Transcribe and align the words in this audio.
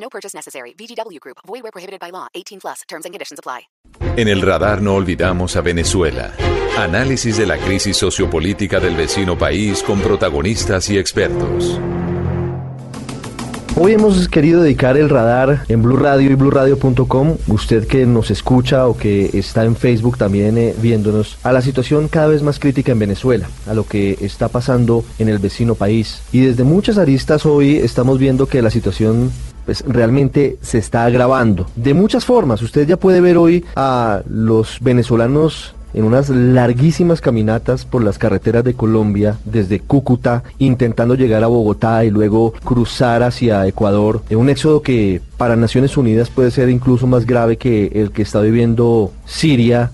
No 0.00 0.08
purchase 0.08 0.34
necessary. 0.34 0.74
VGW 0.74 1.20
Group. 1.20 1.38
Void 1.46 1.62
where 1.62 1.72
prohibited 1.72 2.00
by 2.00 2.10
law. 2.10 2.28
18 2.34 2.60
plus. 2.60 2.82
Terms 2.88 3.04
and 3.04 3.12
conditions 3.12 3.38
apply. 3.38 3.68
En 4.16 4.28
el 4.28 4.42
radar 4.42 4.82
no 4.82 4.94
olvidamos 4.94 5.56
a 5.56 5.60
Venezuela. 5.60 6.32
Análisis 6.76 7.36
de 7.36 7.46
la 7.46 7.58
crisis 7.58 7.96
sociopolítica 7.96 8.80
del 8.80 8.96
vecino 8.96 9.36
país 9.36 9.82
con 9.82 10.00
protagonistas 10.00 10.88
y 10.90 10.98
expertos. 10.98 11.80
Hoy 13.80 13.92
hemos 13.92 14.28
querido 14.28 14.62
dedicar 14.62 14.96
el 14.96 15.08
radar 15.08 15.64
en 15.68 15.82
Blue 15.82 15.96
Radio 15.96 16.32
y 16.32 16.34
BlueRadio.com, 16.34 17.36
usted 17.46 17.86
que 17.86 18.06
nos 18.06 18.28
escucha 18.32 18.88
o 18.88 18.96
que 18.96 19.30
está 19.34 19.64
en 19.64 19.76
Facebook 19.76 20.18
también 20.18 20.58
eh, 20.58 20.74
viéndonos, 20.80 21.38
a 21.44 21.52
la 21.52 21.62
situación 21.62 22.08
cada 22.08 22.26
vez 22.26 22.42
más 22.42 22.58
crítica 22.58 22.90
en 22.90 22.98
Venezuela, 22.98 23.48
a 23.68 23.74
lo 23.74 23.86
que 23.86 24.18
está 24.20 24.48
pasando 24.48 25.04
en 25.20 25.28
el 25.28 25.38
vecino 25.38 25.76
país. 25.76 26.22
Y 26.32 26.40
desde 26.40 26.64
muchas 26.64 26.98
aristas 26.98 27.46
hoy 27.46 27.76
estamos 27.76 28.18
viendo 28.18 28.46
que 28.46 28.62
la 28.62 28.70
situación 28.70 29.30
pues 29.68 29.84
realmente 29.86 30.56
se 30.62 30.78
está 30.78 31.04
agravando. 31.04 31.66
De 31.76 31.92
muchas 31.92 32.24
formas, 32.24 32.62
usted 32.62 32.88
ya 32.88 32.96
puede 32.96 33.20
ver 33.20 33.36
hoy 33.36 33.66
a 33.76 34.22
los 34.26 34.78
venezolanos 34.80 35.74
en 35.92 36.04
unas 36.04 36.30
larguísimas 36.30 37.20
caminatas 37.20 37.84
por 37.84 38.02
las 38.02 38.16
carreteras 38.16 38.64
de 38.64 38.72
Colombia 38.72 39.36
desde 39.44 39.80
Cúcuta, 39.80 40.42
intentando 40.58 41.16
llegar 41.16 41.44
a 41.44 41.48
Bogotá 41.48 42.06
y 42.06 42.10
luego 42.10 42.54
cruzar 42.64 43.22
hacia 43.22 43.66
Ecuador, 43.66 44.22
un 44.30 44.48
éxodo 44.48 44.80
que 44.80 45.20
para 45.36 45.54
Naciones 45.54 45.98
Unidas 45.98 46.30
puede 46.30 46.50
ser 46.50 46.70
incluso 46.70 47.06
más 47.06 47.26
grave 47.26 47.58
que 47.58 47.90
el 47.92 48.10
que 48.10 48.22
está 48.22 48.40
viviendo 48.40 49.12
Siria, 49.26 49.90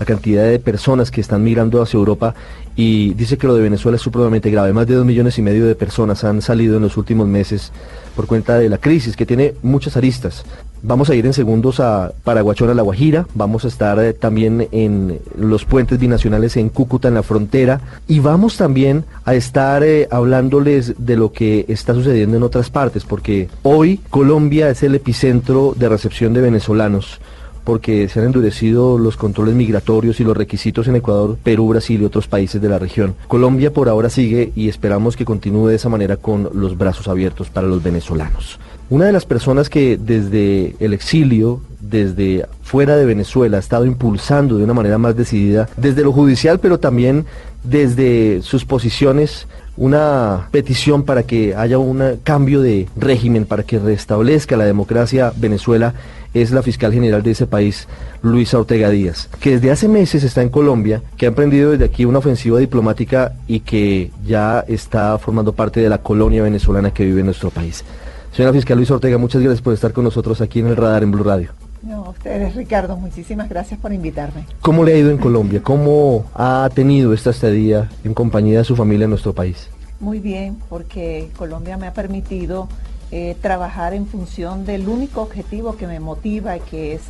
la 0.00 0.04
cantidad 0.04 0.42
de 0.42 0.58
personas 0.58 1.12
que 1.12 1.20
están 1.20 1.44
migrando 1.44 1.80
hacia 1.80 1.96
Europa 1.96 2.34
y 2.74 3.14
dice 3.14 3.38
que 3.38 3.46
lo 3.46 3.54
de 3.54 3.62
Venezuela 3.62 3.96
es 3.96 4.02
supremamente 4.02 4.50
grave. 4.50 4.72
Más 4.72 4.86
de 4.86 4.94
dos 4.94 5.06
millones 5.06 5.38
y 5.38 5.42
medio 5.42 5.66
de 5.66 5.74
personas 5.76 6.24
han 6.24 6.42
salido 6.42 6.76
en 6.76 6.82
los 6.82 6.96
últimos 6.96 7.28
meses 7.28 7.70
por 8.14 8.26
cuenta 8.26 8.58
de 8.58 8.68
la 8.68 8.78
crisis 8.78 9.16
que 9.16 9.26
tiene 9.26 9.54
muchas 9.62 9.96
aristas. 9.96 10.44
Vamos 10.84 11.10
a 11.10 11.14
ir 11.14 11.24
en 11.26 11.32
segundos 11.32 11.78
a 11.78 12.12
Paraguachona, 12.24 12.74
La 12.74 12.82
Guajira, 12.82 13.28
vamos 13.34 13.64
a 13.64 13.68
estar 13.68 14.00
eh, 14.00 14.14
también 14.14 14.66
en 14.72 15.20
los 15.38 15.64
puentes 15.64 16.00
binacionales 16.00 16.56
en 16.56 16.70
Cúcuta, 16.70 17.06
en 17.06 17.14
la 17.14 17.22
frontera, 17.22 17.80
y 18.08 18.18
vamos 18.18 18.56
también 18.56 19.04
a 19.24 19.34
estar 19.34 19.84
eh, 19.84 20.08
hablándoles 20.10 20.94
de 20.98 21.16
lo 21.16 21.30
que 21.30 21.66
está 21.68 21.94
sucediendo 21.94 22.36
en 22.36 22.42
otras 22.42 22.68
partes, 22.68 23.04
porque 23.04 23.48
hoy 23.62 24.00
Colombia 24.10 24.70
es 24.70 24.82
el 24.82 24.96
epicentro 24.96 25.72
de 25.76 25.88
recepción 25.88 26.32
de 26.32 26.40
venezolanos 26.40 27.20
porque 27.64 28.08
se 28.08 28.20
han 28.20 28.26
endurecido 28.26 28.98
los 28.98 29.16
controles 29.16 29.54
migratorios 29.54 30.20
y 30.20 30.24
los 30.24 30.36
requisitos 30.36 30.88
en 30.88 30.96
Ecuador, 30.96 31.36
Perú, 31.42 31.68
Brasil 31.68 32.02
y 32.02 32.04
otros 32.04 32.26
países 32.26 32.60
de 32.60 32.68
la 32.68 32.78
región. 32.78 33.14
Colombia 33.28 33.72
por 33.72 33.88
ahora 33.88 34.10
sigue 34.10 34.52
y 34.54 34.68
esperamos 34.68 35.16
que 35.16 35.24
continúe 35.24 35.68
de 35.68 35.76
esa 35.76 35.88
manera 35.88 36.16
con 36.16 36.48
los 36.54 36.76
brazos 36.76 37.08
abiertos 37.08 37.50
para 37.50 37.66
los 37.66 37.82
venezolanos. 37.82 38.58
Una 38.90 39.06
de 39.06 39.12
las 39.12 39.24
personas 39.24 39.70
que 39.70 39.96
desde 39.96 40.76
el 40.78 40.92
exilio, 40.92 41.62
desde 41.80 42.46
fuera 42.62 42.96
de 42.96 43.06
Venezuela, 43.06 43.56
ha 43.56 43.60
estado 43.60 43.86
impulsando 43.86 44.58
de 44.58 44.64
una 44.64 44.74
manera 44.74 44.98
más 44.98 45.16
decidida, 45.16 45.68
desde 45.76 46.02
lo 46.02 46.12
judicial, 46.12 46.58
pero 46.58 46.78
también 46.78 47.24
desde 47.64 48.42
sus 48.42 48.64
posiciones, 48.64 49.46
una 49.76 50.48
petición 50.50 51.04
para 51.04 51.22
que 51.22 51.54
haya 51.54 51.78
un 51.78 52.18
cambio 52.22 52.60
de 52.60 52.86
régimen, 52.96 53.46
para 53.46 53.62
que 53.62 53.78
restablezca 53.78 54.56
la 54.56 54.66
democracia 54.66 55.32
Venezuela, 55.36 55.94
es 56.34 56.50
la 56.50 56.62
fiscal 56.62 56.92
general 56.92 57.22
de 57.22 57.32
ese 57.32 57.46
país, 57.46 57.88
Luisa 58.22 58.58
Ortega 58.58 58.90
Díaz, 58.90 59.28
que 59.40 59.52
desde 59.52 59.70
hace 59.70 59.88
meses 59.88 60.24
está 60.24 60.42
en 60.42 60.48
Colombia, 60.48 61.02
que 61.16 61.26
ha 61.26 61.28
emprendido 61.28 61.72
desde 61.72 61.84
aquí 61.84 62.04
una 62.04 62.18
ofensiva 62.18 62.58
diplomática 62.58 63.34
y 63.46 63.60
que 63.60 64.10
ya 64.26 64.64
está 64.68 65.18
formando 65.18 65.52
parte 65.52 65.80
de 65.80 65.88
la 65.88 65.98
colonia 65.98 66.42
venezolana 66.42 66.92
que 66.92 67.04
vive 67.04 67.20
en 67.20 67.26
nuestro 67.26 67.50
país. 67.50 67.84
Señora 68.32 68.54
fiscal 68.54 68.78
Luisa 68.78 68.94
Ortega, 68.94 69.18
muchas 69.18 69.42
gracias 69.42 69.60
por 69.60 69.74
estar 69.74 69.92
con 69.92 70.04
nosotros 70.04 70.40
aquí 70.40 70.60
en 70.60 70.68
el 70.68 70.76
radar 70.76 71.02
en 71.02 71.10
Blue 71.12 71.24
Radio. 71.24 71.50
No, 71.82 72.10
ustedes, 72.10 72.54
Ricardo, 72.54 72.96
muchísimas 72.96 73.48
gracias 73.48 73.78
por 73.80 73.92
invitarme. 73.92 74.46
¿Cómo 74.60 74.84
le 74.84 74.94
ha 74.94 74.96
ido 74.96 75.10
en 75.10 75.18
Colombia? 75.18 75.60
¿Cómo 75.62 76.26
ha 76.34 76.70
tenido 76.72 77.12
esta 77.12 77.30
estadía 77.30 77.90
en 78.04 78.14
compañía 78.14 78.58
de 78.58 78.64
su 78.64 78.76
familia 78.76 79.04
en 79.04 79.10
nuestro 79.10 79.32
país? 79.32 79.68
Muy 79.98 80.20
bien, 80.20 80.56
porque 80.68 81.28
Colombia 81.36 81.76
me 81.76 81.88
ha 81.88 81.92
permitido 81.92 82.68
eh, 83.14 83.36
trabajar 83.42 83.92
en 83.92 84.06
función 84.06 84.64
del 84.64 84.88
único 84.88 85.20
objetivo 85.20 85.76
que 85.76 85.86
me 85.86 86.00
motiva, 86.00 86.58
que 86.58 86.94
es 86.94 87.02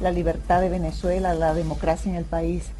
la 0.00 0.10
libertad 0.10 0.62
de 0.62 0.70
Venezuela, 0.70 1.34
la 1.34 1.52
democracia 1.52 2.10
en 2.10 2.16
el 2.16 2.24
país. 2.24 2.70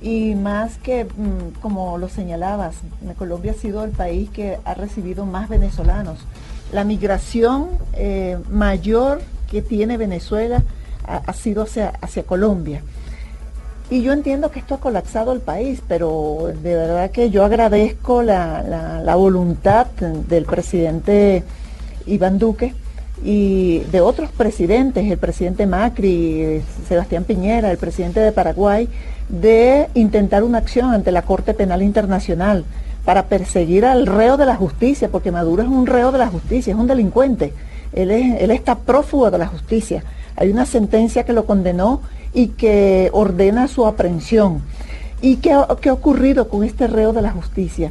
Y 0.00 0.36
más 0.36 0.78
que, 0.78 1.04
mm, 1.04 1.60
como 1.60 1.98
lo 1.98 2.08
señalabas, 2.08 2.76
Colombia 3.18 3.50
ha 3.50 3.60
sido 3.60 3.82
el 3.82 3.90
país 3.90 4.30
que 4.30 4.56
ha 4.64 4.74
recibido 4.74 5.26
más 5.26 5.48
venezolanos. 5.48 6.20
La 6.70 6.84
migración 6.84 7.70
eh, 7.94 8.38
mayor 8.48 9.20
que 9.50 9.60
tiene 9.60 9.96
Venezuela 9.96 10.62
ha, 11.04 11.32
sido 11.32 11.64
hacia, 11.64 12.22
Colombia. 12.22 12.82
Y 13.90 14.02
yo 14.02 14.12
entiendo 14.12 14.52
que 14.52 14.60
esto 14.60 14.76
ha 14.76 14.80
colapsado 14.80 15.32
el 15.32 15.40
país, 15.40 15.82
pero 15.88 16.52
de 16.62 16.74
verdad 16.76 17.10
que 17.10 17.30
yo 17.30 17.44
agradezco 17.44 18.22
la 18.22 19.14
voluntad 19.16 19.86
del 19.88 20.44
presidente 20.44 21.42
Iván 22.08 22.38
Duque 22.38 22.74
y 23.24 23.80
de 23.90 24.00
otros 24.00 24.30
presidentes, 24.30 25.10
el 25.10 25.18
presidente 25.18 25.66
Macri, 25.66 26.62
Sebastián 26.86 27.24
Piñera, 27.24 27.70
el 27.70 27.78
presidente 27.78 28.20
de 28.20 28.32
Paraguay, 28.32 28.88
de 29.28 29.88
intentar 29.94 30.44
una 30.44 30.58
acción 30.58 30.92
ante 30.92 31.12
la 31.12 31.22
Corte 31.22 31.54
Penal 31.54 31.82
Internacional 31.82 32.64
para 33.04 33.26
perseguir 33.26 33.84
al 33.84 34.06
reo 34.06 34.36
de 34.36 34.46
la 34.46 34.56
justicia, 34.56 35.08
porque 35.08 35.32
Maduro 35.32 35.62
es 35.62 35.68
un 35.68 35.86
reo 35.86 36.12
de 36.12 36.18
la 36.18 36.28
justicia, 36.28 36.72
es 36.72 36.78
un 36.78 36.86
delincuente, 36.86 37.52
él, 37.92 38.10
está 38.50 38.76
prófugo 38.76 39.30
de 39.30 39.38
la 39.38 39.46
justicia. 39.46 40.04
Hay 40.36 40.50
una 40.50 40.66
sentencia 40.66 41.24
que 41.24 41.32
lo 41.32 41.46
condenó 41.46 42.02
y 42.32 42.48
que 42.48 43.10
ordena 43.12 43.66
su 43.66 43.86
aprehensión. 43.86 44.62
¿Y 45.20 45.36
qué, 45.36 45.58
qué 45.80 45.88
ha 45.88 45.92
ocurrido 45.92 46.48
con 46.48 46.62
este 46.62 46.86
reo 46.86 47.12
de 47.12 47.22
la 47.22 47.32
justicia? 47.32 47.90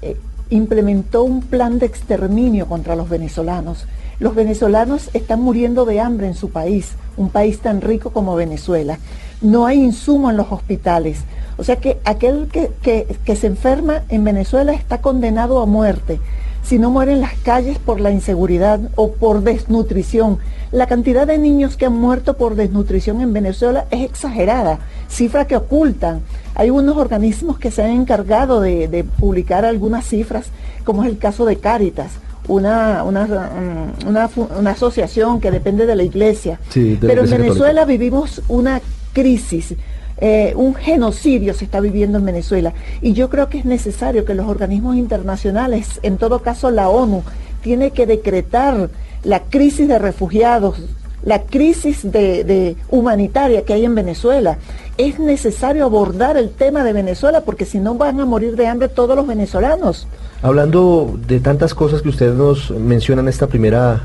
Eh, 0.00 0.16
implementó 0.52 1.24
un 1.24 1.40
plan 1.40 1.78
de 1.78 1.86
exterminio 1.86 2.66
contra 2.66 2.94
los 2.94 3.08
venezolanos. 3.08 3.86
Los 4.18 4.34
venezolanos 4.34 5.10
están 5.14 5.40
muriendo 5.40 5.84
de 5.84 6.00
hambre 6.00 6.26
en 6.26 6.34
su 6.34 6.50
país, 6.50 6.92
un 7.16 7.30
país 7.30 7.58
tan 7.60 7.80
rico 7.80 8.10
como 8.10 8.36
Venezuela. 8.36 8.98
No 9.40 9.66
hay 9.66 9.78
insumo 9.78 10.30
en 10.30 10.36
los 10.36 10.52
hospitales. 10.52 11.24
O 11.56 11.64
sea 11.64 11.76
que 11.76 11.98
aquel 12.04 12.48
que, 12.48 12.70
que, 12.82 13.36
se 13.36 13.46
enferma 13.46 14.02
en 14.08 14.24
Venezuela 14.24 14.72
está 14.72 14.98
condenado 14.98 15.60
a 15.60 15.66
muerte. 15.66 16.20
Si 16.62 16.78
no 16.78 16.90
muere 16.90 17.12
en 17.12 17.20
las 17.20 17.34
calles 17.34 17.78
por 17.78 18.00
la 18.00 18.10
inseguridad 18.10 18.80
o 18.94 19.12
por 19.12 19.42
desnutrición. 19.42 20.38
La 20.70 20.86
cantidad 20.86 21.26
de 21.26 21.36
niños 21.36 21.76
que 21.76 21.86
han 21.86 21.92
muerto 21.92 22.36
por 22.38 22.54
desnutrición 22.54 23.20
en 23.20 23.32
Venezuela 23.32 23.86
es 23.90 24.02
exagerada, 24.04 24.78
cifra 25.08 25.46
que 25.46 25.56
ocultan. 25.56 26.22
Hay 26.54 26.70
unos 26.70 26.96
organismos 26.96 27.58
que 27.58 27.70
se 27.70 27.82
han 27.82 27.90
encargado 27.90 28.60
de, 28.60 29.04
publicar 29.18 29.66
algunas 29.66 30.06
cifras, 30.06 30.46
como 30.84 31.04
es 31.04 31.10
el 31.10 31.18
caso 31.18 31.44
de 31.44 31.56
Cáritas, 31.56 32.12
una, 32.48 33.04
una, 33.04 33.26
mm, 33.26 34.66
asociación 34.66 35.40
que 35.40 35.50
depende 35.50 35.84
de 35.84 35.94
la 35.94 36.04
iglesia. 36.04 36.58
Pero 36.72 37.24
en 37.24 37.30
Venezuela 37.30 37.84
vivimos 37.84 38.40
una 38.48 38.80
crisis. 39.12 39.74
Eh, 40.18 40.52
un 40.56 40.74
genocidio 40.74 41.54
se 41.54 41.64
está 41.64 41.80
viviendo 41.80 42.18
en 42.18 42.24
Venezuela 42.24 42.74
y 43.00 43.12
yo 43.12 43.28
creo 43.30 43.48
que 43.48 43.58
es 43.58 43.64
necesario 43.64 44.24
que 44.24 44.34
los 44.34 44.46
organismos 44.46 44.96
internacionales, 44.96 45.98
en 46.02 46.16
todo 46.16 46.40
caso 46.40 46.70
la 46.70 46.88
ONU, 46.88 47.22
tiene 47.62 47.90
que 47.92 48.06
decretar 48.06 48.90
la 49.24 49.40
crisis 49.40 49.88
de 49.88 49.98
refugiados, 49.98 50.82
la 51.24 51.42
crisis 51.42 52.10
de, 52.10 52.76
humanitaria 52.88 53.64
que 53.64 53.72
hay 53.72 53.84
en 53.84 53.94
Venezuela. 53.94 54.58
Es 54.98 55.18
necesario 55.18 55.84
abordar 55.84 56.36
el 56.36 56.50
tema 56.50 56.84
de 56.84 56.92
Venezuela 56.92 57.42
porque 57.42 57.64
si 57.64 57.78
no 57.78 57.94
van 57.94 58.20
a 58.20 58.26
morir 58.26 58.56
de 58.56 58.66
hambre 58.66 58.88
todos 58.88 59.16
los 59.16 59.26
venezolanos. 59.26 60.06
Hablando 60.42 61.16
de 61.26 61.40
tantas 61.40 61.74
cosas 61.74 62.02
que 62.02 62.08
ustedes 62.08 62.34
nos 62.34 62.70
mencionan 62.72 63.26
en 63.26 63.28
esta 63.30 63.46
primera 63.46 64.02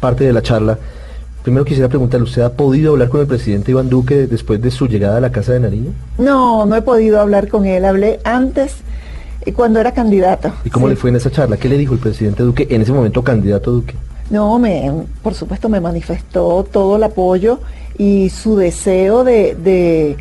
parte 0.00 0.24
de 0.24 0.32
la 0.32 0.42
charla, 0.42 0.78
primero 1.46 1.64
quisiera 1.64 1.88
preguntarle, 1.88 2.24
¿usted 2.24 2.42
ha 2.42 2.54
podido 2.54 2.90
hablar 2.90 3.08
con 3.08 3.20
el 3.20 3.28
presidente 3.28 3.70
Iván 3.70 3.88
Duque 3.88 4.26
después 4.26 4.60
de 4.60 4.72
su 4.72 4.88
llegada 4.88 5.18
a 5.18 5.20
la 5.20 5.30
Casa 5.30 5.52
de 5.52 5.60
Nariño? 5.60 5.92
No, 6.18 6.66
no 6.66 6.74
he 6.74 6.82
podido 6.82 7.20
hablar 7.20 7.46
con 7.46 7.66
él. 7.66 7.84
Hablé 7.84 8.18
antes 8.24 8.78
cuando 9.54 9.78
era 9.78 9.94
candidato. 9.94 10.50
¿Y 10.64 10.70
cómo 10.70 10.88
le 10.88 10.96
fue 10.96 11.10
en 11.10 11.14
esa 11.14 11.30
charla? 11.30 11.56
¿Qué 11.56 11.68
le 11.68 11.78
dijo 11.78 11.94
el 11.94 12.00
presidente 12.00 12.42
Duque 12.42 12.66
en 12.68 12.82
ese 12.82 12.90
momento 12.90 13.22
candidato 13.22 13.70
Duque? 13.70 13.94
No, 14.28 14.58
me, 14.58 14.90
por 15.22 15.34
supuesto 15.34 15.68
me 15.68 15.78
manifestó 15.78 16.66
todo 16.68 16.96
el 16.96 17.04
apoyo 17.04 17.60
y 17.96 18.28
su 18.30 18.56
deseo 18.56 19.22
de, 19.22 19.54
de, 19.54 20.16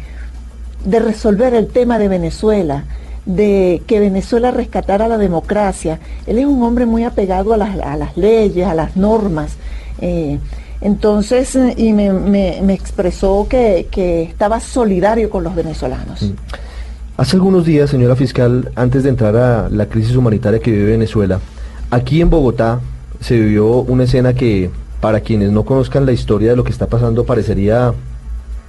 de 0.85 0.99
resolver 0.99 1.55
el 1.55 1.69
tema 1.69 1.97
de 1.97 2.07
Venezuela, 2.07 2.85
de 3.25 3.81
que 3.87 3.99
Venezuela 3.99 4.51
rescatara 4.51 5.07
la 5.07 5.17
democracia. 5.17 5.99
Él 6.27 6.37
es 6.37 6.45
un 6.45 6.61
hombre 6.61 6.85
muy 6.85 7.03
apegado 7.03 7.51
a 7.51 7.57
las, 7.57 7.79
a 7.79 7.97
las 7.97 8.15
leyes, 8.15 8.67
a 8.67 8.75
las 8.75 8.95
normas. 8.95 9.55
Eh, 10.01 10.37
entonces, 10.85 11.55
eh, 11.55 11.73
y 11.77 11.93
me, 11.93 12.13
me, 12.13 12.73
expresó 12.73 13.47
que, 13.49 13.87
que, 13.89 14.21
estaba 14.21 14.59
solidario 14.59 15.31
con 15.31 15.43
los 15.43 15.55
venezolanos. 15.55 16.21
Mm. 16.21 16.33
Hace 17.17 17.37
algunos 17.37 17.65
días, 17.65 17.89
señora 17.89 18.15
fiscal, 18.15 18.71
antes 18.75 19.01
de 19.03 19.09
entrar 19.09 19.35
a 19.35 19.67
la 19.69 19.87
crisis 19.87 20.15
humanitaria 20.15 20.59
que 20.59 20.69
vive 20.69 20.91
Venezuela, 20.91 21.39
aquí 21.89 22.21
en 22.21 22.29
Bogotá 22.29 22.81
se 23.19 23.35
vivió 23.35 23.67
una 23.81 24.03
escena 24.03 24.35
que, 24.35 24.69
para 25.01 25.21
quienes 25.21 25.51
no 25.51 25.63
conozcan 25.65 26.05
la 26.05 26.11
historia 26.11 26.51
de 26.51 26.55
lo 26.55 26.63
que 26.63 26.71
está 26.71 26.85
pasando, 26.85 27.25
parecería 27.25 27.93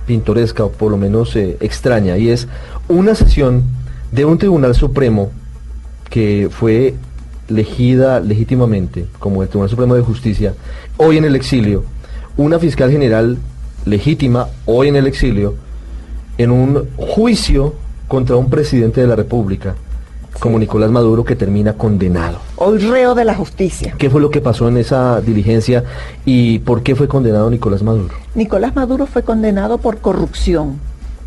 pintoresca 0.07 0.65
o 0.65 0.71
por 0.71 0.91
lo 0.91 0.97
menos 0.97 1.37
eh, 1.37 1.59
extraña, 1.61 2.17
y 2.17 2.31
es 2.31 2.49
una 2.89 3.15
sesión 3.15 3.65
de 4.11 4.25
un 4.25 4.39
Tribunal 4.39 4.75
Supremo 4.75 5.33
que 6.09 6.49
fue 6.51 6.95
elegida 7.51 8.21
legítimamente 8.21 9.07
como 9.19 9.43
el 9.43 9.49
Tribunal 9.49 9.69
Supremo 9.69 9.95
de 9.95 10.03
Justicia, 10.03 10.55
hoy 10.97 11.19
en 11.19 11.25
el 11.27 11.37
exilio, 11.37 11.85
una 12.37 12.59
fiscal 12.59 12.91
general 12.91 13.39
legítima, 13.85 14.49
hoy 14.67 14.89
en 14.89 14.97
el 14.97 15.07
exilio, 15.07 15.55
en 16.37 16.51
un 16.51 16.89
juicio 16.97 17.75
contra 18.09 18.37
un 18.37 18.51
presidente 18.51 19.01
de 19.01 19.07
la 19.07 19.17
República, 19.17 19.75
como 20.39 20.59
Nicolás 20.59 20.91
Maduro, 20.91 21.25
que 21.25 21.35
termina 21.35 21.73
condenado. 21.73 22.39
Hoy 22.57 22.79
reo 22.79 23.15
de 23.15 23.25
la 23.25 23.35
justicia. 23.35 23.95
¿Qué 23.97 24.11
fue 24.11 24.21
lo 24.21 24.31
que 24.31 24.43
pasó 24.43 24.69
en 24.69 24.77
esa 24.77 25.21
diligencia 25.23 25.85
y 26.27 26.59
por 26.59 26.83
qué 26.83 26.95
fue 26.95 27.09
condenado 27.09 27.49
Nicolás 27.49 27.83
Maduro? 27.83 28.15
Nicolás 28.35 28.77
Maduro 28.77 29.07
fue 29.07 29.23
condenado 29.23 29.79
por 29.79 29.99
corrupción, 29.99 30.79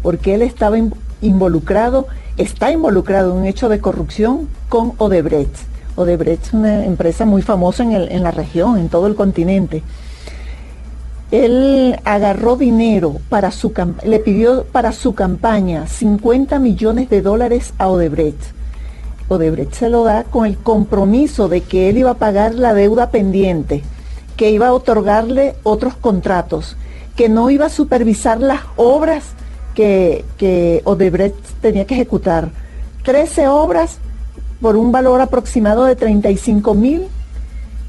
porque 0.03 0.35
él 0.35 0.43
estaba 0.43 0.77
involucrado, 1.21 2.07
está 2.37 2.71
involucrado 2.71 3.31
en 3.31 3.39
un 3.39 3.45
hecho 3.45 3.67
de 3.67 3.79
corrupción 3.79 4.47
con 4.69 4.93
Odebrecht. 4.97 5.55
Odebrecht 5.95 6.45
es 6.45 6.53
una 6.53 6.85
empresa 6.85 7.25
muy 7.25 7.41
famosa 7.41 7.81
en, 7.81 7.93
el, 7.93 8.11
en 8.11 8.21
la 8.21 8.31
región, 8.31 8.77
en 8.77 8.89
todo 8.89 9.07
el 9.07 9.15
continente 9.15 9.81
él 11.31 11.99
agarró 12.05 12.55
dinero 12.55 13.17
para 13.29 13.51
su 13.51 13.71
le 14.03 14.19
pidió 14.19 14.63
para 14.63 14.91
su 14.91 15.13
campaña 15.13 15.85
50 15.87 16.57
millones 16.59 17.09
de 17.09 17.21
dólares 17.21 17.73
a 17.77 17.87
Odebrecht. 17.87 18.39
Odebrecht 19.27 19.73
se 19.73 19.89
lo 19.89 20.03
da 20.03 20.23
con 20.23 20.47
el 20.47 20.57
compromiso 20.57 21.47
de 21.47 21.61
que 21.61 21.89
él 21.89 21.99
iba 21.99 22.11
a 22.11 22.15
pagar 22.15 22.55
la 22.55 22.73
deuda 22.73 23.11
pendiente, 23.11 23.83
que 24.37 24.49
iba 24.49 24.69
a 24.69 24.73
otorgarle 24.73 25.55
otros 25.61 25.95
contratos, 25.95 26.75
que 27.15 27.29
no 27.29 27.51
iba 27.51 27.67
a 27.67 27.69
supervisar 27.69 28.39
las 28.39 28.61
obras 28.75 29.25
que, 29.75 30.25
que 30.37 30.81
Odebrecht 30.83 31.37
tenía 31.61 31.85
que 31.85 31.93
ejecutar. 31.93 32.49
13 33.03 33.47
obras 33.47 33.99
por 34.61 34.75
un 34.75 34.91
valor 34.91 35.21
aproximado 35.21 35.85
de 35.85 35.95
35 35.95 36.73
mil 36.73 37.03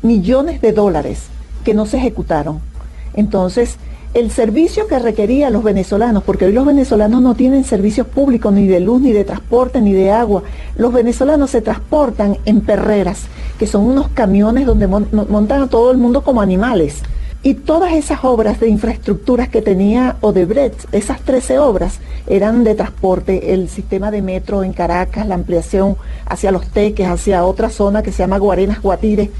millones 0.02 0.60
de 0.60 0.72
dólares 0.72 1.28
que 1.64 1.72
no 1.72 1.87
se 1.87 1.96
ejecutaron. 1.96 2.69
Entonces, 3.14 3.76
el 4.12 4.32
servicio 4.32 4.88
que 4.88 4.98
requerían 4.98 5.52
los 5.52 5.62
venezolanos, 5.62 6.24
porque 6.24 6.44
hoy 6.44 6.52
los 6.52 6.66
venezolanos 6.66 7.22
no 7.22 7.34
tienen 7.34 7.62
servicios 7.62 8.08
públicos 8.08 8.52
ni 8.52 8.66
de 8.66 8.80
luz, 8.80 9.00
ni 9.00 9.12
de 9.12 9.24
transporte, 9.24 9.80
ni 9.80 9.92
de 9.92 10.10
agua. 10.10 10.42
Los 10.76 10.92
venezolanos 10.92 11.50
se 11.50 11.60
transportan 11.60 12.36
en 12.44 12.60
perreras, 12.60 13.26
que 13.58 13.68
son 13.68 13.84
unos 13.84 14.08
camiones 14.08 14.66
donde 14.66 14.88
montan 14.88 15.62
a 15.62 15.68
todo 15.68 15.92
el 15.92 15.98
mundo 15.98 16.22
como 16.22 16.40
animales. 16.40 17.02
Y 17.42 17.54
todas 17.54 17.92
esas 17.92 18.24
obras 18.24 18.60
de 18.60 18.68
infraestructuras 18.68 19.48
que 19.48 19.62
tenía 19.62 20.16
Odebrecht, 20.20 20.92
esas 20.92 21.20
13 21.20 21.58
obras, 21.58 22.00
eran 22.26 22.64
de 22.64 22.74
transporte, 22.74 23.54
el 23.54 23.68
sistema 23.68 24.10
de 24.10 24.20
metro 24.22 24.62
en 24.62 24.72
Caracas, 24.72 25.26
la 25.26 25.36
ampliación 25.36 25.96
hacia 26.26 26.52
Los 26.52 26.66
Teques, 26.66 27.06
hacia 27.06 27.44
otra 27.44 27.70
zona 27.70 28.02
que 28.02 28.12
se 28.12 28.18
llama 28.18 28.38
Guarenas 28.38 28.82
Guatire 28.82 29.30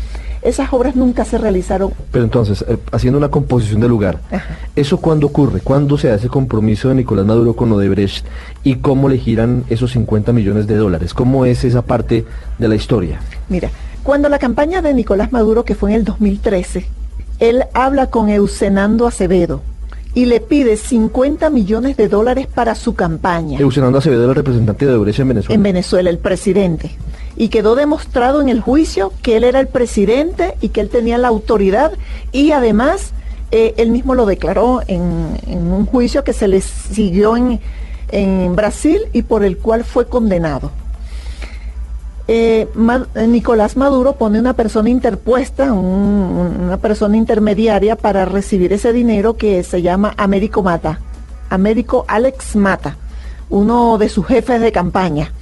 esas 0.43 0.73
obras 0.73 0.97
nunca 0.97 1.25
se 1.25 1.39
realizaron. 1.39 1.93
Pero 2.11 2.25
entonces, 2.25 2.65
eh, 2.67 2.79
haciendo 2.93 3.19
una 3.19 3.29
composición 3.29 3.81
de 3.81 3.89
lugar, 3.89 4.21
¿eso 4.75 4.99
cuándo 4.99 5.27
ocurre? 5.27 5.61
¿Cuándo 5.61 5.99
se 5.99 6.11
hace 6.11 6.29
compromiso 6.29 6.89
de 6.89 6.95
Nicolás 6.95 7.27
Maduro 7.27 7.55
con 7.55 7.71
Odebrecht 7.73 8.25
y 8.65 8.77
cómo 8.77 9.09
le 9.09 9.19
giran 9.19 9.65
esos 9.69 9.93
50 9.93 10.33
millones 10.33 10.67
de 10.67 10.77
dólares? 10.77 11.15
¿Cómo 11.15 11.45
es 11.45 11.65
esa 11.65 11.83
parte 11.83 12.25
de 12.59 12.69
la 12.69 12.75
historia? 12.75 13.21
Mira, 13.49 13.71
cuando 14.03 14.29
la 14.29 14.39
campaña 14.39 14.81
de 14.81 14.95
Nicolás 14.95 15.33
Maduro, 15.33 15.65
que 15.65 15.75
fue 15.75 15.91
en 15.91 15.97
el 15.97 16.05
2013, 16.05 16.87
él 17.39 17.65
habla 17.75 18.09
con 18.09 18.29
Eusenando 18.29 19.07
Acevedo 19.07 19.63
y 20.15 20.25
le 20.25 20.41
pide 20.41 20.77
50 20.77 21.51
millones 21.51 21.97
de 21.97 22.09
dólares 22.09 22.47
para 22.47 22.75
su 22.75 22.95
campaña. 22.95 23.61
Eusenando 23.61 23.99
Acevedo, 23.99 24.29
el 24.29 24.35
representante 24.35 24.87
de 24.87 24.93
Odebrecht 24.93 25.21
en 25.21 25.29
Venezuela. 25.29 25.55
En 25.55 25.63
Venezuela, 25.63 26.11
el 26.11 26.19
presidente 26.19 26.91
y 27.37 27.49
quedó 27.49 27.75
demostrado 27.75 28.41
en 28.41 28.49
el 28.49 28.61
juicio 28.61 29.13
que 29.23 29.37
él 29.37 29.45
era 29.45 29.61
el 29.61 29.69
presidente 29.69 30.57
y 30.61 30.71
que 30.71 30.81
él 30.81 30.89
tenía 30.89 31.19
la 31.19 31.29
autoridad 31.29 31.93
y 32.33 32.53
además 32.53 33.13
eh, 33.53 33.75
él 33.79 33.91
mismo 33.91 34.15
lo 34.15 34.27
declaró 34.27 34.81
en, 34.87 35.03
un 35.49 35.87
juicio 35.87 36.23
que 36.23 36.33
se 36.33 36.49
le 36.49 36.61
siguió 36.61 37.37
en, 37.37 37.61
Brasil 38.57 39.03
y 39.13 39.23
por 39.23 39.45
el 39.45 39.59
cual 39.59 39.85
fue 39.85 40.07
condenado. 40.07 40.73
Eh, 42.27 42.69
Nicolás 43.29 43.77
Maduro 43.77 44.15
pone 44.15 44.39
una 44.39 44.53
persona 44.53 44.91
interpuesta, 44.91 45.73
una 45.73 46.77
persona 46.77 47.17
intermediaria 47.17 47.97
para 47.97 48.25
recibir 48.25 48.73
ese 48.73 48.93
dinero 48.93 49.37
que 49.37 49.63
se 49.63 49.83
llama 49.83 50.15
Américo 50.17 50.63
Mata, 50.63 51.01
Américo 51.51 52.05
Alex 52.09 52.57
Mata, 52.57 52.97
uno 53.49 53.97
de 53.99 54.09
sus 54.09 54.27
jefes 54.27 54.61
de 54.61 54.73
campaña 54.73 55.33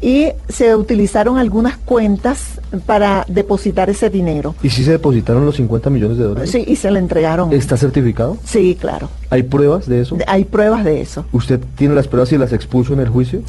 y 0.00 0.28
se 0.48 0.74
utilizaron 0.74 1.38
algunas 1.38 1.76
cuentas 1.76 2.60
para 2.86 3.24
depositar 3.28 3.90
ese 3.90 4.08
dinero. 4.08 4.54
¿Y 4.62 4.70
si 4.70 4.84
se 4.84 4.92
depositaron 4.92 5.44
los 5.44 5.56
50 5.56 5.90
millones 5.90 6.18
de 6.18 6.24
dólares? 6.24 6.50
Sí, 6.50 6.64
y 6.66 6.76
se 6.76 6.90
le 6.90 6.98
entregaron. 6.98 7.52
¿Está 7.52 7.76
certificado? 7.76 8.38
Sí, 8.44 8.76
claro. 8.80 9.10
¿Hay 9.28 9.42
pruebas 9.42 9.86
de 9.86 10.00
eso? 10.00 10.16
Hay 10.26 10.44
pruebas 10.44 10.84
de 10.84 11.00
eso. 11.00 11.26
¿Usted 11.32 11.60
tiene 11.76 11.94
las 11.94 12.08
pruebas 12.08 12.32
y 12.32 12.38
las 12.38 12.52
expuso 12.52 12.94
en 12.94 13.00
el 13.00 13.08
juicio? 13.08 13.42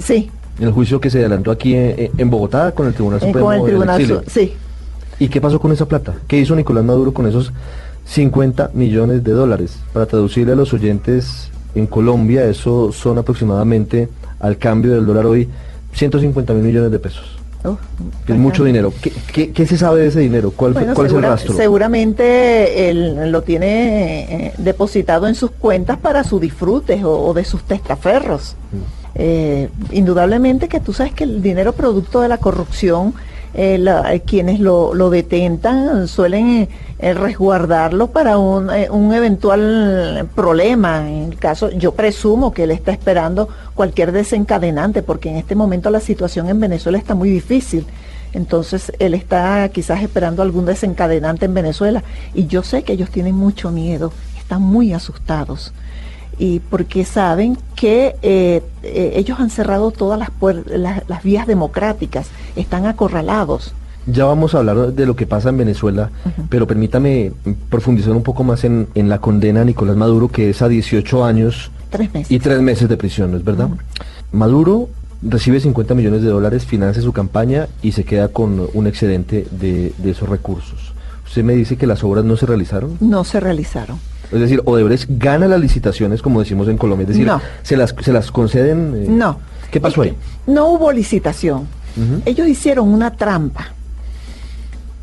sí. 0.00 0.30
¿En 0.58 0.68
el 0.68 0.72
juicio 0.72 0.98
que 1.02 1.10
se 1.10 1.18
adelantó 1.18 1.50
aquí 1.50 1.74
en, 1.74 2.30
Bogotá 2.30 2.72
con 2.72 2.86
el 2.86 2.94
Tribunal 2.94 3.18
eh, 3.22 3.26
Supremo? 3.26 3.46
Con 3.46 3.56
el 3.56 3.64
Tribunal, 3.64 4.24
sí. 4.26 4.54
¿Y 5.18 5.28
qué 5.28 5.40
pasó 5.40 5.60
con 5.60 5.70
esa 5.72 5.86
plata? 5.86 6.14
¿Qué 6.26 6.38
hizo 6.38 6.56
Nicolás 6.56 6.84
Maduro 6.84 7.12
con 7.12 7.26
esos 7.26 7.52
50 8.06 8.70
millones 8.72 9.22
de 9.22 9.32
dólares? 9.32 9.78
Para 9.92 10.06
traducirle 10.06 10.52
a 10.52 10.56
los 10.56 10.72
oyentes 10.72 11.50
en 11.74 11.86
Colombia, 11.86 12.46
eso 12.46 12.90
son 12.90 13.18
aproximadamente, 13.18 14.08
al 14.40 14.56
cambio 14.56 14.94
del 14.94 15.04
dólar 15.04 15.26
hoy, 15.26 15.48
150 15.96 16.52
mil 16.54 16.62
millones 16.62 16.92
de 16.92 16.98
pesos. 16.98 17.24
Oh, 17.64 17.76
es 18.28 18.36
mucho 18.36 18.62
dinero. 18.62 18.92
¿Qué, 19.32 19.50
qué, 19.50 19.66
se 19.66 19.76
sabe 19.76 20.02
de 20.02 20.08
ese 20.08 20.20
dinero? 20.20 20.52
¿Cuál, 20.54 20.76
es 20.76 21.12
el 21.12 21.22
rastro? 21.22 21.54
Seguramente 21.54 22.88
él 22.88 23.32
lo 23.32 23.42
tiene 23.42 24.46
eh, 24.46 24.52
depositado 24.58 25.26
en 25.26 25.34
sus 25.34 25.50
cuentas 25.50 25.98
para 25.98 26.22
su 26.22 26.38
disfrute 26.38 27.02
o, 27.04 27.34
de 27.34 27.44
sus 27.44 27.64
testaferros. 27.64 28.54
Mm. 28.70 28.76
Eh, 29.16 29.68
indudablemente 29.92 30.68
que 30.68 30.78
tú 30.78 30.92
sabes 30.92 31.12
que 31.12 31.24
el 31.24 31.42
dinero 31.42 31.72
producto 31.72 32.20
de 32.20 32.28
la 32.28 32.38
corrupción 32.38 33.14
eh, 33.58 33.82
eh, 34.10 34.20
quienes 34.20 34.60
lo, 34.60 34.92
lo, 34.92 35.08
detentan 35.08 36.08
suelen 36.08 36.48
eh, 36.48 36.68
resguardarlo 36.98 38.08
para 38.08 38.38
un, 38.38 38.70
un, 38.90 39.14
eventual 39.14 40.28
problema. 40.34 41.08
En 41.08 41.32
el 41.32 41.38
caso, 41.38 41.70
yo 41.70 41.92
presumo 41.92 42.52
que 42.52 42.64
él 42.64 42.70
está 42.70 42.92
esperando 42.92 43.48
cualquier 43.74 44.12
desencadenante, 44.12 45.02
porque 45.02 45.30
en 45.30 45.36
este 45.36 45.54
momento 45.54 45.90
la 45.90 46.00
situación 46.00 46.48
en 46.48 46.60
Venezuela 46.60 46.98
está 46.98 47.14
muy 47.14 47.30
difícil. 47.30 47.86
Entonces 48.32 48.92
él 48.98 49.14
está 49.14 49.68
quizás 49.70 50.02
esperando 50.02 50.42
algún 50.42 50.66
desencadenante 50.66 51.46
en 51.46 51.54
Venezuela. 51.54 52.02
Y 52.34 52.46
yo 52.46 52.62
sé 52.62 52.82
que 52.82 52.94
ellos 52.94 53.10
tienen 53.10 53.34
mucho 53.34 53.70
miedo, 53.70 54.12
están 54.38 54.62
muy 54.62 54.92
asustados 54.92 55.72
y 56.38 56.60
porque 56.60 57.04
saben 57.04 57.56
que 57.74 58.16
eh, 58.22 58.62
eh, 58.82 59.12
ellos 59.16 59.40
han 59.40 59.50
cerrado 59.50 59.90
todas 59.90 60.18
las, 60.18 60.30
las, 61.08 61.22
vías 61.22 61.46
democráticas, 61.46 62.28
están 62.56 62.86
acorralados. 62.86 63.72
Ya 64.06 64.24
vamos 64.24 64.54
a 64.54 64.58
hablar 64.58 64.92
de 64.92 65.06
lo 65.06 65.16
que 65.16 65.26
pasa 65.26 65.48
en 65.48 65.58
Venezuela, 65.58 66.10
pero 66.48 66.66
permítame 66.66 67.32
profundizar 67.68 68.12
un 68.12 68.22
poco 68.22 68.44
más 68.44 68.64
en, 68.64 68.88
la 68.94 69.18
condena 69.18 69.62
a 69.62 69.64
Nicolás 69.64 69.96
Maduro, 69.96 70.28
que 70.28 70.50
es 70.50 70.62
a 70.62 70.68
18 70.68 71.24
años 71.24 71.70
y 72.28 72.38
tres 72.38 72.60
meses 72.60 72.88
de 72.88 72.96
prisión, 72.96 73.32
¿no 73.32 73.36
es 73.36 73.44
verdad? 73.44 73.68
Maduro 74.32 74.88
recibe 75.22 75.60
50 75.60 75.94
millones 75.94 76.22
de 76.22 76.28
dólares, 76.28 76.64
financia 76.66 77.02
su 77.02 77.12
campaña 77.12 77.68
y 77.82 77.92
se 77.92 78.04
queda 78.04 78.28
con 78.28 78.68
un 78.74 78.86
excedente 78.86 79.46
de, 79.50 79.92
de 79.98 80.10
esos 80.10 80.28
recursos. 80.28 80.92
¿Usted 81.26 81.42
me 81.42 81.54
dice 81.54 81.76
que 81.76 81.86
las 81.86 82.04
obras 82.04 82.24
no 82.24 82.36
se 82.36 82.46
realizaron? 82.46 82.96
No 83.00 83.24
se 83.24 83.40
realizaron. 83.40 83.98
Es 84.32 84.40
decir, 84.40 84.62
Odebrecht 84.64 85.08
gana 85.08 85.46
las 85.46 85.60
licitaciones, 85.60 86.22
como 86.22 86.40
decimos 86.40 86.68
en 86.68 86.76
Colombia. 86.76 87.04
Es 87.04 87.16
decir, 87.16 87.30
se, 87.62 87.76
las, 87.76 87.94
se 88.00 88.12
las 88.12 88.30
conceden. 88.30 88.94
Eh, 88.96 89.06
no. 89.08 89.38
¿Qué 89.70 89.80
pasó 89.80 90.02
ahí? 90.02 90.14
No 90.46 90.68
hubo 90.68 90.92
licitación. 90.92 91.66
Ellos 92.26 92.46
hicieron 92.46 92.88
una 92.88 93.12
trampa. 93.12 93.72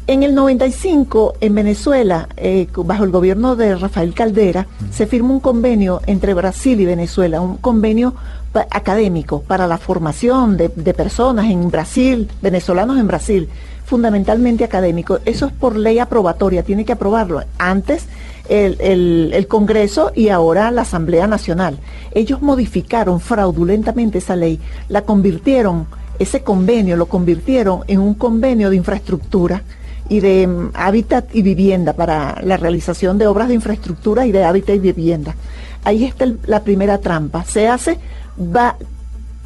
En 0.05 0.21
el 0.21 0.35
95, 0.35 1.35
en 1.39 1.55
Venezuela, 1.55 2.27
eh, 2.35 2.67
bajo 2.75 3.05
el 3.05 3.11
gobierno 3.11 3.55
de 3.55 3.73
Rafael 3.77 4.13
Caldera, 4.13 4.67
se 4.91 5.07
firma 5.07 5.31
un 5.31 5.39
convenio 5.39 6.01
entre 6.07 6.33
Brasil 6.33 6.77
y 6.81 6.85
Venezuela, 6.85 7.39
un 7.39 7.55
convenio 7.55 8.13
académico 8.53 9.43
para 9.43 9.65
la 9.65 9.77
formación 9.77 10.57
de, 10.57 10.69
personas 10.69 11.45
en 11.45 11.71
Brasil, 11.71 12.29
venezolanos 12.41 12.99
en 12.99 13.07
Brasil, 13.07 13.47
fundamentalmente 13.85 14.65
académico. 14.65 15.19
Eso 15.23 15.45
es 15.45 15.53
por 15.53 15.77
ley 15.77 15.99
aprobatoria, 15.99 16.63
tiene 16.63 16.83
que 16.83 16.91
aprobarlo. 16.91 17.41
Antes 17.57 18.05
el, 18.49 19.31
el, 19.33 19.47
Congreso 19.47 20.11
y 20.13 20.27
ahora 20.27 20.69
la 20.71 20.81
Asamblea 20.81 21.27
Nacional. 21.27 21.77
Ellos 22.11 22.41
modificaron 22.41 23.21
fraudulentamente 23.21 24.17
esa 24.17 24.35
ley, 24.35 24.59
la 24.89 25.03
convirtieron, 25.03 25.87
ese 26.19 26.43
convenio 26.43 26.97
lo 26.97 27.05
convirtieron 27.05 27.85
en 27.87 27.99
un 27.99 28.15
convenio 28.15 28.69
de 28.69 28.75
infraestructura 28.75 29.63
y 30.09 30.19
de 30.19 30.47
mm, 30.47 30.71
hábitat 30.73 31.33
y 31.33 31.41
vivienda 31.41 31.93
para 31.93 32.39
la 32.43 32.57
realización 32.57 33.17
de 33.17 33.27
obras 33.27 33.47
de 33.47 33.55
infraestructura 33.55 34.25
y 34.25 34.31
de 34.31 34.43
hábitat 34.43 34.75
y 34.75 34.79
vivienda. 34.79 35.35
Ahí 35.83 36.05
está 36.05 36.25
la 36.45 36.63
primera 36.63 36.97
trampa. 36.99 37.43
Se 37.43 37.67
hace 37.67 37.99
va 38.37 38.77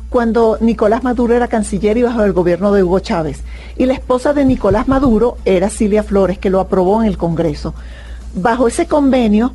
cuando 0.10 0.58
Nicolás 0.62 1.04
Maduro 1.04 1.34
era 1.34 1.48
canciller 1.48 1.98
y 1.98 2.04
bajo 2.04 2.24
el 2.24 2.34
gobierno 2.34 2.72
de 2.72 2.84
Hugo 2.84 3.00
Chávez. 3.00 3.42
Y 3.78 3.86
la 3.86 3.94
esposa 3.94 4.34
de 4.34 4.46
Nicolás 4.46 4.88
Maduro 4.88 5.38
era 5.46 5.70
Silvia 5.70 6.04
Flores, 6.04 6.38
que 6.38 6.50
lo 6.50 6.60
aprobó 6.60 7.02
en 7.02 7.10
el 7.10 7.18
Congreso. 7.18 7.74
Bajo 8.34 8.68
ese 8.68 8.86
convenio, 8.88 9.54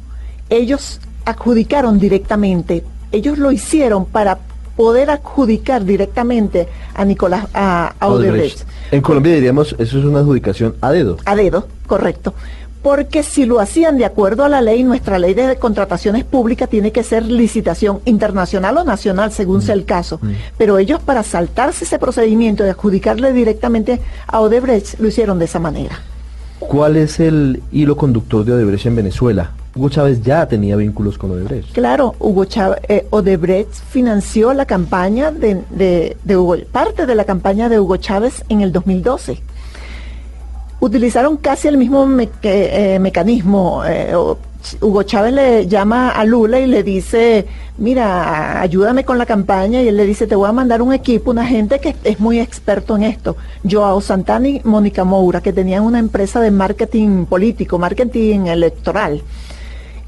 ellos 0.50 1.00
adjudicaron 1.24 1.98
directamente, 1.98 2.84
ellos 3.12 3.38
lo 3.38 3.52
hicieron 3.52 4.04
para 4.04 4.38
poder 4.82 5.10
adjudicar 5.10 5.84
directamente 5.84 6.66
a 6.92 7.04
Nicolás 7.04 7.46
a, 7.54 7.94
Odebrecht. 8.00 8.64
En 8.90 9.00
Colombia 9.00 9.32
diríamos, 9.32 9.76
eso 9.78 9.96
es 10.00 10.04
una 10.04 10.18
adjudicación 10.18 10.74
a 10.80 10.90
dedo. 10.90 11.18
A 11.24 11.36
dedo, 11.36 11.68
correcto. 11.86 12.34
Porque 12.82 13.22
si 13.22 13.46
lo 13.46 13.60
hacían 13.60 13.96
de 13.96 14.04
acuerdo 14.04 14.44
a 14.44 14.48
la 14.48 14.60
ley, 14.60 14.82
nuestra 14.82 15.20
ley 15.20 15.34
de 15.34 15.54
contrataciones 15.54 16.24
públicas 16.24 16.68
tiene 16.68 16.90
que 16.90 17.04
ser 17.04 17.24
licitación 17.24 18.00
internacional 18.06 18.76
o 18.76 18.82
nacional, 18.82 19.30
según 19.30 19.58
mm. 19.58 19.62
sea 19.62 19.74
el 19.76 19.84
caso. 19.84 20.18
Mm. 20.20 20.30
Pero 20.58 20.78
ellos 20.78 21.00
para 21.00 21.22
saltarse 21.22 21.84
ese 21.84 22.00
procedimiento 22.00 22.64
de 22.64 22.70
adjudicarle 22.70 23.32
directamente 23.32 24.00
a 24.26 24.40
Odebrecht, 24.40 24.98
lo 24.98 25.06
hicieron 25.06 25.38
de 25.38 25.44
esa 25.44 25.60
manera. 25.60 26.00
¿Cuál 26.58 26.96
es 26.96 27.20
el 27.20 27.62
hilo 27.70 27.96
conductor 27.96 28.44
de 28.44 28.54
Odebrecht 28.54 28.86
en 28.86 28.96
Venezuela? 28.96 29.52
Hugo 29.74 29.88
Chávez 29.88 30.22
ya 30.22 30.46
tenía 30.46 30.76
vínculos 30.76 31.16
con 31.16 31.30
Odebrecht. 31.30 31.72
Claro, 31.72 32.14
Hugo 32.18 32.44
eh, 32.88 33.06
Odebrecht 33.08 33.72
financió 33.72 34.52
la 34.52 34.66
campaña 34.66 35.30
de, 35.30 36.16
Hugo, 36.28 36.56
parte 36.70 37.06
de 37.06 37.14
la 37.14 37.24
campaña 37.24 37.70
de 37.70 37.80
Hugo 37.80 37.96
Chávez 37.96 38.44
en 38.50 38.60
el 38.60 38.70
2012. 38.70 39.40
Utilizaron 40.80 41.38
casi 41.38 41.68
el 41.68 41.78
mismo 41.78 42.06
eh, 42.42 42.98
mecanismo. 43.00 43.82
Eh, 43.86 44.14
Hugo 44.80 45.04
Chávez 45.04 45.32
le 45.32 45.66
llama 45.66 46.10
a 46.10 46.24
Lula 46.24 46.60
y 46.60 46.66
le 46.66 46.82
dice, 46.82 47.46
mira, 47.78 48.60
ayúdame 48.60 49.04
con 49.04 49.16
la 49.16 49.24
campaña 49.24 49.80
y 49.80 49.88
él 49.88 49.96
le 49.96 50.04
dice, 50.04 50.26
te 50.26 50.34
voy 50.34 50.50
a 50.50 50.52
mandar 50.52 50.82
un 50.82 50.92
equipo, 50.92 51.30
una 51.30 51.46
gente 51.46 51.78
que 51.78 51.96
es 52.04 52.20
muy 52.20 52.40
experto 52.40 52.94
en 52.96 53.04
esto. 53.04 53.36
Joao 53.68 54.02
Santana 54.02 54.48
y 54.48 54.60
Mónica 54.64 55.02
Moura, 55.02 55.40
que 55.40 55.52
tenían 55.52 55.82
una 55.82 55.98
empresa 55.98 56.40
de 56.40 56.50
marketing 56.50 57.24
político, 57.24 57.78
marketing 57.78 58.48
electoral 58.48 59.22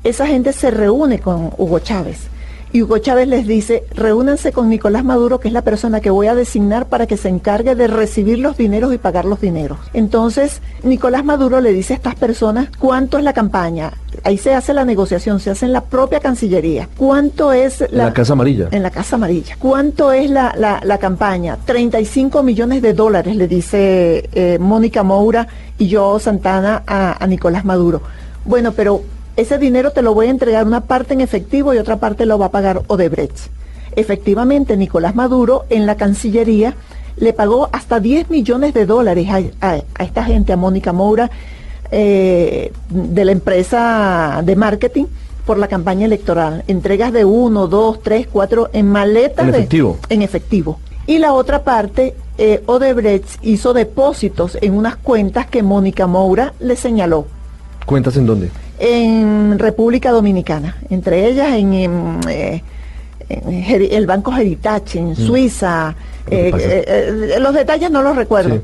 esa 0.04 0.26
gente 0.26 0.52
se 0.52 0.70
reúne 0.70 1.18
con 1.18 1.50
Hugo 1.56 1.78
Chávez. 1.80 2.28
Y 2.74 2.82
Hugo 2.82 2.98
Chávez 2.98 3.28
les 3.28 3.46
dice, 3.46 3.84
reúnanse 3.94 4.50
con 4.50 4.68
Nicolás 4.68 5.04
Maduro, 5.04 5.38
que 5.38 5.46
es 5.46 5.54
la 5.54 5.62
persona 5.62 6.00
que 6.00 6.10
voy 6.10 6.26
a 6.26 6.34
designar 6.34 6.86
para 6.86 7.06
que 7.06 7.16
se 7.16 7.28
encargue 7.28 7.76
de 7.76 7.86
recibir 7.86 8.40
los 8.40 8.56
dineros 8.56 8.92
y 8.92 8.98
pagar 8.98 9.26
los 9.26 9.40
dineros. 9.40 9.78
Entonces, 9.92 10.60
Nicolás 10.82 11.24
Maduro 11.24 11.60
le 11.60 11.72
dice 11.72 11.92
a 11.92 11.96
estas 11.96 12.16
personas, 12.16 12.70
¿cuánto 12.80 13.16
es 13.16 13.22
la 13.22 13.32
campaña? 13.32 13.92
Ahí 14.24 14.38
se 14.38 14.54
hace 14.54 14.74
la 14.74 14.84
negociación, 14.84 15.38
se 15.38 15.50
hace 15.50 15.66
en 15.66 15.72
la 15.72 15.82
propia 15.84 16.18
Cancillería. 16.18 16.88
¿Cuánto 16.96 17.52
es 17.52 17.78
la... 17.78 17.86
En 17.86 18.08
la 18.08 18.12
Casa 18.12 18.32
Amarilla. 18.32 18.68
En 18.72 18.82
la 18.82 18.90
Casa 18.90 19.14
Amarilla. 19.14 19.56
¿Cuánto 19.60 20.10
es 20.10 20.28
la, 20.28 20.52
la, 20.56 20.98
campaña? 20.98 21.56
35 21.64 22.42
millones 22.42 22.82
de 22.82 22.92
dólares, 22.92 23.36
le 23.36 23.46
dice 23.46 24.28
eh, 24.32 24.58
Mónica 24.58 25.04
Moura 25.04 25.46
y 25.78 25.86
yo 25.86 26.18
Santana 26.18 26.82
a, 26.88 27.22
a 27.22 27.26
Nicolás 27.28 27.64
Maduro. 27.64 28.02
Bueno, 28.44 28.72
pero 28.72 29.00
ese 29.36 29.58
dinero 29.58 29.90
te 29.90 30.02
lo 30.02 30.14
voy 30.14 30.28
a 30.28 30.30
entregar 30.30 30.66
una 30.66 30.82
parte 30.82 31.14
en 31.14 31.20
efectivo 31.20 31.74
y 31.74 31.78
otra 31.78 31.96
parte 31.96 32.26
lo 32.26 32.38
va 32.38 32.46
a 32.46 32.50
pagar 32.50 32.82
Odebrecht. 32.86 33.48
Efectivamente, 33.96 34.76
Nicolás 34.76 35.14
Maduro 35.14 35.64
en 35.70 35.86
la 35.86 35.96
Cancillería 35.96 36.74
le 37.16 37.32
pagó 37.32 37.68
hasta 37.72 38.00
10 38.00 38.30
millones 38.30 38.74
de 38.74 38.86
dólares 38.86 39.28
a, 39.60 39.76
esta 40.02 40.24
gente, 40.24 40.52
a 40.52 40.56
Mónica 40.56 40.92
Moura, 40.92 41.30
eh, 41.90 42.72
de 42.88 43.24
la 43.24 43.32
empresa 43.32 44.42
de 44.44 44.56
marketing 44.56 45.04
por 45.46 45.58
la 45.58 45.68
campaña 45.68 46.06
electoral. 46.06 46.64
Entregas 46.66 47.12
de 47.12 47.24
uno, 47.24 47.68
dos, 47.68 48.02
tres, 48.02 48.26
cuatro 48.30 48.70
en 48.72 48.88
maletas. 48.90 49.46
En 49.46 49.54
efectivo. 49.54 49.98
en 50.08 50.22
efectivo. 50.22 50.78
Y 51.06 51.18
la 51.18 51.34
otra 51.34 51.62
parte, 51.62 52.16
eh, 52.38 52.62
Odebrecht 52.66 53.28
hizo 53.42 53.74
depósitos 53.74 54.58
en 54.60 54.74
unas 54.74 54.96
cuentas 54.96 55.46
que 55.46 55.62
Mónica 55.62 56.06
Moura 56.06 56.54
le 56.58 56.76
señaló. 56.76 57.26
¿Cuentas 57.84 58.16
en 58.16 58.26
dónde? 58.26 58.50
En 58.78 59.58
República 59.58 60.10
Dominicana, 60.10 60.76
entre 60.90 61.28
ellas 61.28 61.54
en, 61.54 62.20
eh, 62.28 62.62
el 63.28 64.06
Banco 64.06 64.36
Heritage, 64.36 64.98
en 64.98 65.10
mm. 65.10 65.16
Suiza. 65.16 65.94
Eh, 66.30 66.52
eh, 66.56 67.36
los 67.40 67.54
detalles 67.54 67.90
no 67.90 68.02
los 68.02 68.16
recuerdo. 68.16 68.60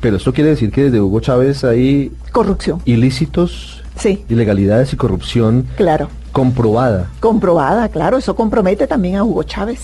Pero 0.00 0.16
eso 0.16 0.32
quiere 0.32 0.50
decir 0.50 0.70
que 0.70 0.84
desde 0.84 1.00
Hugo 1.00 1.20
Chávez 1.20 1.64
hay... 1.64 2.12
Corrupción. 2.32 2.80
Ilícitos, 2.84 3.82
sí. 3.96 4.24
ilegalidades 4.28 4.92
y 4.92 4.96
corrupción. 4.96 5.66
Claro. 5.76 6.08
Comprobada. 6.32 7.10
Comprobada, 7.20 7.88
claro. 7.88 8.18
Eso 8.18 8.34
compromete 8.36 8.86
también 8.86 9.16
a 9.16 9.24
Hugo 9.24 9.42
Chávez. 9.44 9.80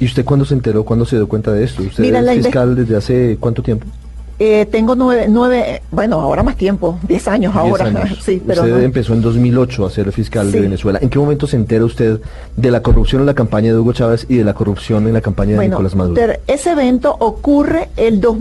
¿Y 0.00 0.04
usted 0.04 0.24
cuándo 0.24 0.44
se 0.44 0.54
enteró, 0.54 0.84
cuándo 0.84 1.04
se 1.04 1.16
dio 1.16 1.28
cuenta 1.28 1.52
de 1.52 1.64
esto? 1.64 1.82
¿Usted 1.82 2.04
es 2.04 2.44
fiscal 2.44 2.76
desde 2.76 2.96
hace 2.96 3.36
cuánto 3.40 3.62
tiempo? 3.62 3.86
Eh, 4.40 4.66
tengo 4.70 4.94
nueve, 4.94 5.26
nueve, 5.28 5.82
bueno, 5.90 6.20
ahora 6.20 6.44
más 6.44 6.56
tiempo, 6.56 6.98
diez 7.02 7.26
años 7.26 7.56
ahora. 7.56 8.08
sí, 8.20 8.40
pero 8.46 8.62
usted 8.62 8.82
empezó 8.82 9.12
en 9.14 9.22
2008 9.22 9.86
a 9.86 9.90
ser 9.90 10.12
fiscal 10.12 10.52
de 10.52 10.60
Venezuela. 10.60 11.00
¿En 11.02 11.10
qué 11.10 11.18
momento 11.18 11.46
se 11.46 11.56
entera 11.56 11.84
usted 11.84 12.20
de 12.56 12.70
la 12.70 12.80
corrupción 12.80 13.20
en 13.22 13.26
la 13.26 13.34
campaña 13.34 13.72
de 13.72 13.78
Hugo 13.78 13.92
Chávez 13.92 14.26
y 14.28 14.36
de 14.36 14.44
la 14.44 14.54
corrupción 14.54 15.08
en 15.08 15.14
la 15.14 15.20
campaña 15.20 15.58
de 15.58 15.68
Nicolás 15.68 15.96
Maduro? 15.96 16.20
Ese 16.46 16.70
evento 16.70 17.16
ocurre, 17.18 17.88
el, 17.96 18.20
dos, 18.20 18.36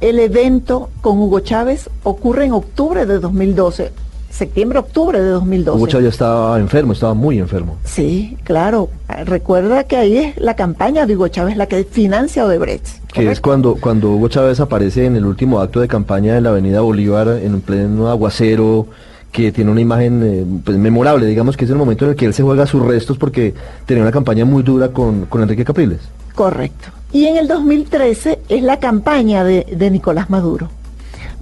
el 0.00 0.18
evento 0.18 0.88
con 1.02 1.18
Hugo 1.18 1.40
Chávez 1.40 1.90
ocurre 2.04 2.46
en 2.46 2.52
octubre 2.52 3.04
de 3.04 3.18
2012 3.18 3.92
septiembre, 4.34 4.80
octubre 4.80 5.20
de 5.20 5.28
2012. 5.28 5.78
Hugo 5.78 5.86
Chávez 5.86 6.04
ya 6.04 6.10
estaba 6.10 6.58
enfermo, 6.58 6.92
estaba 6.92 7.14
muy 7.14 7.38
enfermo. 7.38 7.76
Sí, 7.84 8.36
claro. 8.42 8.90
Recuerda 9.24 9.84
que 9.84 9.96
ahí 9.96 10.16
es 10.18 10.36
la 10.38 10.56
campaña 10.56 11.06
de 11.06 11.14
Hugo 11.14 11.28
Chávez 11.28 11.56
la 11.56 11.66
que 11.66 11.84
financia 11.84 12.44
Odebrecht. 12.44 12.86
Que 13.12 13.30
es 13.30 13.40
cuando, 13.40 13.76
cuando 13.76 14.10
Hugo 14.10 14.28
Chávez 14.28 14.58
aparece 14.58 15.06
en 15.06 15.16
el 15.16 15.24
último 15.24 15.60
acto 15.60 15.80
de 15.80 15.86
campaña 15.86 16.36
en 16.36 16.42
la 16.42 16.50
Avenida 16.50 16.80
Bolívar, 16.80 17.28
en 17.28 17.54
un 17.54 17.60
pleno 17.60 18.08
aguacero, 18.08 18.88
que 19.30 19.52
tiene 19.52 19.70
una 19.70 19.80
imagen 19.80 20.22
eh, 20.24 20.44
pues, 20.64 20.78
memorable, 20.78 21.26
digamos 21.26 21.56
que 21.56 21.64
es 21.64 21.70
el 21.70 21.76
momento 21.76 22.04
en 22.04 22.12
el 22.12 22.16
que 22.16 22.26
él 22.26 22.34
se 22.34 22.42
juega 22.42 22.66
sus 22.66 22.82
restos 22.82 23.18
porque 23.18 23.54
tenía 23.86 24.02
una 24.02 24.12
campaña 24.12 24.44
muy 24.44 24.62
dura 24.62 24.88
con, 24.88 25.28
Enrique 25.32 25.64
Capriles. 25.64 26.00
Correcto. 26.34 26.88
Y 27.12 27.26
en 27.26 27.36
el 27.36 27.46
2013 27.46 28.40
es 28.48 28.62
la 28.62 28.80
campaña 28.80 29.44
de, 29.44 29.64
de 29.76 29.90
Nicolás 29.90 30.28
Maduro. 30.28 30.68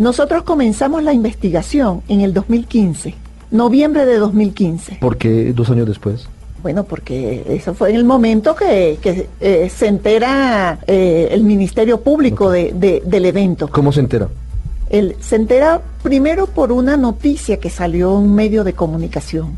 Nosotros 0.03 0.43
comenzamos 0.43 1.05
la 1.05 1.13
investigación 1.13 2.03
en 2.09 2.23
el 2.23 2.35
2015, 2.35 3.15
noviembre 3.53 4.05
de 4.05 4.19
2015. 4.19 4.99
¿Por 5.01 5.17
qué 5.17 5.53
dos 5.53 5.71
años 5.71 5.87
después? 5.87 6.27
Bueno, 6.61 6.83
porque 6.83 7.45
eso 7.49 7.73
fue 7.73 7.91
en 7.91 7.95
el 7.95 8.05
momento 8.05 8.57
que, 8.57 8.99
eh, 9.41 9.71
se 9.73 9.87
entera 9.87 10.81
eh, 10.89 11.29
el 11.31 11.45
Ministerio 11.45 12.01
Público 12.01 12.51
del 12.51 13.25
evento. 13.25 13.69
¿Cómo 13.69 13.93
se 13.93 14.01
entera? 14.01 14.27
Él 14.91 15.15
se 15.21 15.37
entera 15.37 15.81
primero 16.03 16.49
por 16.49 16.73
una 16.73 16.97
noticia 16.97 17.59
que 17.59 17.71
salió 17.71 18.11
en 18.11 18.25
un 18.25 18.35
medio 18.35 18.65
de 18.65 18.73
comunicación, 18.73 19.53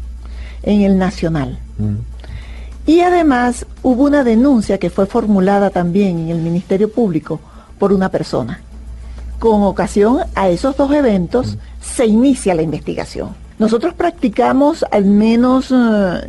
en 0.62 0.82
el 0.82 0.98
Nacional. 0.98 1.58
Mm. 1.78 1.94
Y 2.84 3.00
además 3.00 3.64
hubo 3.82 4.04
una 4.04 4.24
denuncia 4.24 4.76
que 4.76 4.90
fue 4.90 5.06
formulada 5.06 5.70
también 5.70 6.18
en 6.18 6.28
el 6.28 6.42
Ministerio 6.42 6.92
Público 6.92 7.40
por 7.78 7.94
una 7.94 8.10
persona 8.10 8.60
con 9.38 9.62
ocasión 9.62 10.18
a 10.34 10.48
esos 10.48 10.76
dos 10.76 10.92
eventos 10.92 11.58
se 11.80 12.06
inicia 12.06 12.54
la 12.54 12.62
investigación. 12.62 13.44
Nosotros 13.56 13.94
practicamos 13.94 14.84
al 14.90 15.04
menos, 15.04 15.70
eh, 15.70 15.74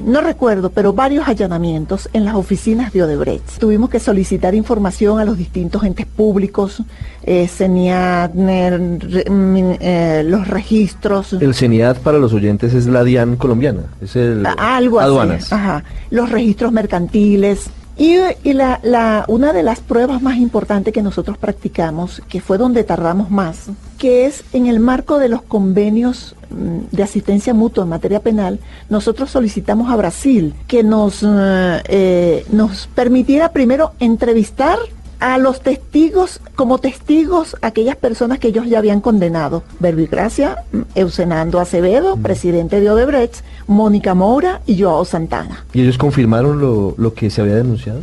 no 0.03 0.21
recuerdo, 0.21 0.69
pero 0.69 0.93
varios 0.93 1.27
allanamientos 1.27 2.07
en 2.13 2.23
las 2.23 2.35
oficinas 2.35 2.93
de 2.93 3.01
Odebrecht. 3.01 3.57
Tuvimos 3.57 3.89
que 3.89 3.99
solicitar 3.99 4.53
información 4.53 5.19
a 5.19 5.25
los 5.25 5.35
distintos 5.35 5.83
entes 5.83 6.05
públicos, 6.05 6.83
eh, 7.23 7.47
CENIAD, 7.47 8.31
eh, 8.35 10.23
los 10.23 10.47
registros. 10.47 11.33
El 11.33 11.55
CENIAD 11.55 11.97
para 11.97 12.19
los 12.19 12.31
oyentes 12.31 12.75
es 12.75 12.85
la 12.85 13.03
DIAN 13.03 13.37
colombiana, 13.37 13.81
es 14.01 14.15
el 14.15 14.45
ah, 14.45 14.77
algo 14.77 14.99
aduanas. 14.99 15.51
Ajá. 15.51 15.83
Los 16.11 16.29
registros 16.29 16.71
mercantiles, 16.71 17.71
y, 17.97 18.53
la, 18.53 18.79
la, 18.83 19.23
una 19.27 19.53
de 19.53 19.63
las 19.63 19.79
pruebas 19.79 20.21
más 20.21 20.37
importantes 20.37 20.93
que 20.93 21.01
nosotros 21.01 21.37
practicamos, 21.37 22.21
que 22.27 22.41
fue 22.41 22.57
donde 22.57 22.83
tardamos 22.83 23.31
más, 23.31 23.69
que 23.97 24.25
es 24.25 24.43
en 24.51 24.67
el 24.67 24.79
marco 24.79 25.17
de 25.17 25.29
los 25.29 25.41
convenios 25.41 26.35
mm, 26.49 26.93
de 26.95 27.03
asistencia 27.03 27.53
mutua 27.53 27.83
en 27.83 27.89
materia 27.89 28.19
penal, 28.19 28.59
nosotros 28.89 29.31
solicitamos 29.31 29.89
a 29.89 29.95
Brasil 29.95 30.53
que 30.67 30.83
nos, 30.83 31.23
eh, 31.23 31.81
eh, 31.87 32.45
nos 32.51 32.87
permitiera 32.87 33.53
primero 33.53 33.93
entrevistar 33.99 34.77
a 35.25 35.39
los 35.39 35.61
testigos, 35.61 36.39
como 36.53 36.77
testigos, 36.77 37.57
aquellas 37.63 37.95
personas 37.95 38.37
que 38.37 38.49
ellos 38.49 38.67
ya 38.67 38.77
habían 38.77 39.01
condenado. 39.01 39.63
Verbigracia, 39.79 40.57
mm, 40.71 40.81
Eusenando 40.93 41.59
Acevedo, 41.59 42.15
presidente 42.15 42.79
de 42.79 42.91
Odebrecht, 42.91 43.37
Mónica 43.65 44.13
Moura 44.13 44.61
y 44.67 44.79
Joao 44.79 45.03
Santana. 45.03 45.65
¿Y 45.73 45.81
ellos 45.81 45.97
confirmaron 45.97 46.59
lo, 46.59 46.93
lo 46.99 47.15
que 47.15 47.31
se 47.31 47.41
había 47.41 47.55
denunciado? 47.55 48.01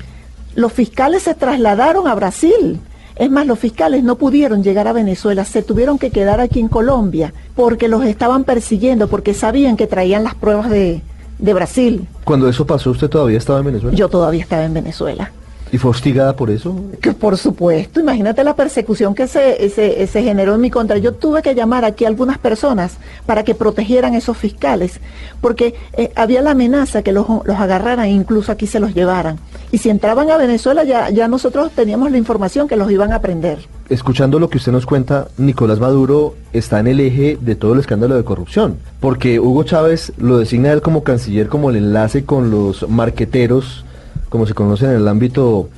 Los 0.56 0.72
fiscales 0.72 1.22
se 1.22 1.34
trasladaron 1.34 2.08
a 2.08 2.14
Brasil. 2.16 2.80
Es 3.14 3.30
más, 3.30 3.46
los 3.46 3.60
fiscales 3.60 4.02
no 4.02 4.16
pudieron 4.16 4.64
llegar 4.64 4.88
a 4.88 4.92
Venezuela, 4.92 5.44
se 5.44 5.62
tuvieron 5.62 6.00
que 6.00 6.10
quedar 6.10 6.40
aquí 6.40 6.58
en 6.58 6.66
Colombia 6.66 7.32
porque 7.54 7.86
los 7.86 8.04
estaban 8.04 8.42
persiguiendo, 8.42 9.06
porque 9.06 9.32
sabían 9.32 9.76
que 9.76 9.86
traían 9.86 10.24
las 10.24 10.34
pruebas 10.34 10.70
de, 10.70 11.02
de 11.38 11.54
Brasil. 11.54 12.08
Cuando 12.24 12.48
eso 12.48 12.66
pasó, 12.66 12.90
¿usted 12.90 13.08
todavía 13.08 13.38
estaba 13.38 13.60
en 13.60 13.66
Venezuela? 13.66 13.96
Yo 13.96 14.08
todavía 14.08 14.42
estaba 14.42 14.64
en 14.64 14.74
Venezuela. 14.74 15.30
¿Y 15.72 15.78
fue 15.78 15.90
hostigada 15.90 16.36
por 16.36 16.50
eso? 16.50 16.76
Que 17.00 17.12
por 17.12 17.38
supuesto, 17.38 17.98
imagínate 17.98 18.44
la 18.44 18.54
persecución 18.54 19.14
que 19.14 19.26
se, 19.26 19.70
se, 19.70 20.06
se, 20.06 20.22
generó 20.22 20.54
en 20.54 20.60
mi 20.60 20.70
contra. 20.70 20.98
Yo 20.98 21.14
tuve 21.14 21.40
que 21.40 21.54
llamar 21.54 21.86
aquí 21.86 22.04
a 22.04 22.08
algunas 22.08 22.36
personas 22.36 22.98
para 23.24 23.42
que 23.42 23.54
protegieran 23.54 24.12
a 24.12 24.18
esos 24.18 24.36
fiscales, 24.36 25.00
porque 25.40 25.74
eh, 25.94 26.12
había 26.14 26.42
la 26.42 26.50
amenaza 26.50 27.02
que 27.02 27.12
los, 27.12 27.26
los 27.44 27.56
agarraran 27.56 28.04
e 28.04 28.10
incluso 28.10 28.52
aquí 28.52 28.66
se 28.66 28.80
los 28.80 28.94
llevaran. 28.94 29.38
Y 29.70 29.78
si 29.78 29.88
entraban 29.88 30.30
a 30.30 30.36
Venezuela 30.36 30.84
ya, 30.84 31.08
ya 31.08 31.26
nosotros 31.26 31.72
teníamos 31.72 32.10
la 32.10 32.18
información 32.18 32.68
que 32.68 32.76
los 32.76 32.90
iban 32.90 33.14
a 33.14 33.22
prender. 33.22 33.60
Escuchando 33.88 34.38
lo 34.38 34.50
que 34.50 34.58
usted 34.58 34.72
nos 34.72 34.84
cuenta, 34.84 35.28
Nicolás 35.38 35.80
Maduro 35.80 36.34
está 36.52 36.80
en 36.80 36.88
el 36.88 37.00
eje 37.00 37.38
de 37.40 37.54
todo 37.54 37.72
el 37.72 37.80
escándalo 37.80 38.14
de 38.14 38.24
corrupción, 38.24 38.76
porque 39.00 39.40
Hugo 39.40 39.64
Chávez 39.64 40.12
lo 40.18 40.36
designa 40.36 40.70
él 40.70 40.82
como 40.82 41.02
canciller, 41.02 41.48
como 41.48 41.70
el 41.70 41.76
enlace 41.76 42.26
con 42.26 42.50
los 42.50 42.86
marqueteros 42.90 43.86
como 44.32 44.46
se 44.46 44.54
conoce 44.54 44.86
en 44.86 44.92
el 44.92 45.08
ámbito 45.08 45.68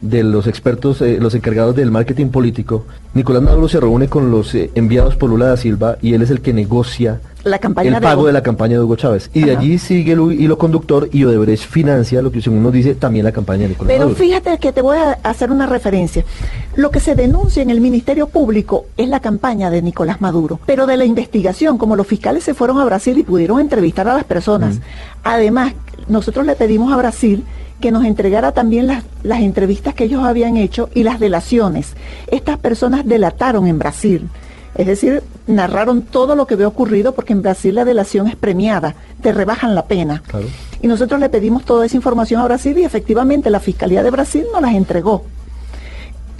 de 0.00 0.22
los 0.22 0.46
expertos, 0.46 1.02
eh, 1.02 1.18
los 1.20 1.34
encargados 1.34 1.76
del 1.76 1.90
marketing 1.90 2.28
político, 2.28 2.86
Nicolás 3.12 3.42
Maduro 3.42 3.68
se 3.68 3.78
reúne 3.78 4.08
con 4.08 4.30
los 4.30 4.54
eh, 4.54 4.70
enviados 4.74 5.16
por 5.16 5.28
Lula 5.28 5.48
da 5.48 5.58
Silva 5.58 5.98
y 6.00 6.14
él 6.14 6.22
es 6.22 6.30
el 6.30 6.40
que 6.40 6.54
negocia 6.54 7.20
la 7.44 7.58
campaña 7.58 7.96
el 7.96 8.02
pago 8.02 8.26
de, 8.26 8.32
la 8.32 8.42
campaña 8.42 8.78
de 8.78 8.84
Hugo 8.84 8.96
Chávez. 8.96 9.30
Y 9.34 9.42
de 9.42 9.54
allí 9.54 9.78
sigue 9.78 10.12
el 10.12 10.32
hilo 10.32 10.56
conductor 10.56 11.10
y 11.12 11.24
Odebrecht 11.24 11.68
financia, 11.68 12.22
lo 12.22 12.32
que 12.32 12.40
según 12.40 12.62
nos 12.62 12.72
dice, 12.72 12.94
también 12.94 13.26
la 13.26 13.32
campaña 13.32 13.64
de 13.64 13.68
Nicolás 13.70 13.92
Pero 13.92 14.06
Maduro. 14.06 14.16
fíjate 14.16 14.58
que 14.58 14.72
te 14.72 14.80
voy 14.80 14.96
a 14.96 15.18
hacer 15.22 15.50
una 15.50 15.66
referencia. 15.66 16.24
Lo 16.76 16.90
que 16.90 17.00
se 17.00 17.14
denuncia 17.14 17.62
en 17.62 17.68
el 17.68 17.82
Ministerio 17.82 18.28
Público 18.28 18.86
es 18.96 19.08
la 19.08 19.20
campaña 19.20 19.68
de 19.68 19.82
Nicolás 19.82 20.22
Maduro. 20.22 20.58
Pero 20.64 20.86
de 20.86 20.96
la 20.96 21.04
investigación, 21.04 21.76
como 21.76 21.96
los 21.96 22.06
fiscales 22.06 22.44
se 22.44 22.54
fueron 22.54 22.78
a 22.78 22.84
Brasil 22.86 23.18
y 23.18 23.22
pudieron 23.22 23.60
entrevistar 23.60 24.08
a 24.08 24.14
las 24.14 24.24
personas, 24.24 24.76
mm. 24.76 24.80
además, 25.24 25.74
nosotros 26.08 26.46
le 26.46 26.56
pedimos 26.56 26.90
a 26.92 26.96
Brasil 26.96 27.44
que 27.80 27.90
nos 27.90 28.04
entregara 28.04 28.52
también 28.52 28.86
las, 28.86 29.04
las 29.22 29.40
entrevistas 29.40 29.94
que 29.94 30.04
ellos 30.04 30.24
habían 30.24 30.56
hecho 30.56 30.88
y 30.94 31.02
las 31.02 31.18
delaciones. 31.18 31.94
Estas 32.28 32.58
personas 32.58 33.06
delataron 33.06 33.66
en 33.66 33.78
Brasil. 33.78 34.28
Es 34.74 34.86
decir, 34.86 35.22
narraron 35.46 36.02
todo 36.02 36.36
lo 36.36 36.46
que 36.46 36.54
había 36.54 36.68
ocurrido 36.68 37.12
porque 37.12 37.32
en 37.32 37.42
Brasil 37.42 37.74
la 37.74 37.84
delación 37.84 38.28
es 38.28 38.36
premiada, 38.36 38.94
te 39.20 39.32
rebajan 39.32 39.74
la 39.74 39.86
pena. 39.86 40.22
Claro. 40.26 40.46
Y 40.80 40.86
nosotros 40.86 41.20
le 41.20 41.28
pedimos 41.28 41.64
toda 41.64 41.84
esa 41.86 41.96
información 41.96 42.40
a 42.40 42.44
Brasil 42.44 42.78
y 42.78 42.84
efectivamente 42.84 43.50
la 43.50 43.60
Fiscalía 43.60 44.02
de 44.02 44.10
Brasil 44.10 44.44
nos 44.52 44.62
las 44.62 44.74
entregó. 44.74 45.24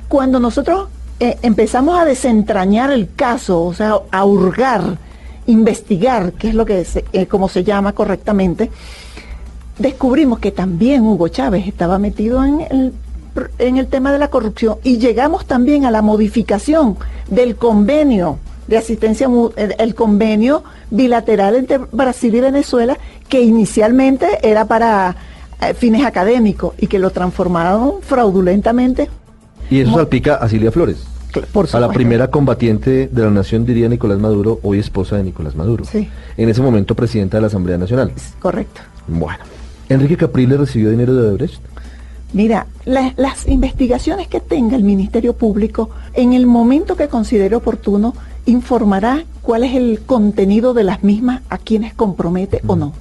Cuando 0.08 0.40
nosotros 0.40 0.88
eh, 1.18 1.38
empezamos 1.42 1.98
a 1.98 2.04
desentrañar 2.04 2.90
el 2.90 3.12
caso, 3.14 3.62
o 3.62 3.74
sea, 3.74 3.96
a 4.10 4.24
hurgar, 4.24 4.96
investigar, 5.46 6.32
que 6.32 6.48
es 6.48 6.54
lo 6.54 6.64
que 6.64 6.84
se, 6.84 7.04
eh, 7.12 7.26
como 7.26 7.48
se 7.48 7.64
llama 7.64 7.92
correctamente, 7.92 8.70
descubrimos 9.80 10.38
que 10.38 10.52
también 10.52 11.02
Hugo 11.02 11.28
Chávez 11.28 11.66
estaba 11.66 11.98
metido 11.98 12.44
en 12.44 12.60
el, 12.70 12.92
en 13.58 13.78
el 13.78 13.86
tema 13.86 14.12
de 14.12 14.18
la 14.18 14.28
corrupción 14.28 14.76
y 14.84 14.98
llegamos 14.98 15.46
también 15.46 15.86
a 15.86 15.90
la 15.90 16.02
modificación 16.02 16.96
del 17.28 17.56
convenio 17.56 18.38
de 18.68 18.76
asistencia, 18.76 19.28
el 19.56 19.94
convenio 19.94 20.62
bilateral 20.90 21.56
entre 21.56 21.78
Brasil 21.78 22.32
y 22.34 22.40
Venezuela, 22.40 22.98
que 23.28 23.40
inicialmente 23.40 24.26
era 24.42 24.66
para 24.66 25.16
eh, 25.60 25.74
fines 25.74 26.04
académicos 26.04 26.74
y 26.78 26.86
que 26.86 26.98
lo 26.98 27.10
transformaron 27.10 27.94
fraudulentamente. 28.02 29.08
Y 29.70 29.80
eso 29.80 29.94
salpica 29.94 30.36
a 30.36 30.48
Silvia 30.48 30.70
Flores. 30.70 31.04
Por 31.52 31.68
a 31.72 31.80
la 31.80 31.88
primera 31.88 32.28
combatiente 32.28 33.08
de 33.08 33.22
la 33.22 33.30
nación, 33.30 33.64
diría 33.64 33.88
Nicolás 33.88 34.18
Maduro, 34.18 34.58
hoy 34.62 34.80
esposa 34.80 35.16
de 35.16 35.24
Nicolás 35.24 35.54
Maduro. 35.54 35.84
Sí. 35.84 36.08
En 36.36 36.48
ese 36.48 36.60
momento 36.60 36.94
presidenta 36.94 37.36
de 37.36 37.42
la 37.42 37.46
Asamblea 37.46 37.78
Nacional. 37.78 38.12
Correcto. 38.40 38.80
Bueno. 39.06 39.59
¿Enrique 39.90 40.16
Capriles 40.16 40.58
recibió 40.58 40.90
dinero 40.90 41.14
de 41.14 41.28
Odebrecht? 41.28 41.60
Mira, 42.32 42.68
la, 42.84 43.12
las 43.16 43.48
investigaciones 43.48 44.28
que 44.28 44.40
tenga 44.40 44.76
el 44.76 44.84
Ministerio 44.84 45.34
Público, 45.34 45.90
en 46.14 46.32
el 46.32 46.46
momento 46.46 46.96
que 46.96 47.08
considere 47.08 47.56
oportuno, 47.56 48.14
informará 48.46 49.24
cuál 49.42 49.64
es 49.64 49.74
el 49.74 50.00
contenido 50.06 50.72
de 50.72 50.84
las 50.84 51.02
mismas, 51.02 51.42
a 51.50 51.58
quienes 51.58 51.92
compromete 51.92 52.60
mm. 52.62 52.70
o 52.70 52.76
no. 52.76 52.92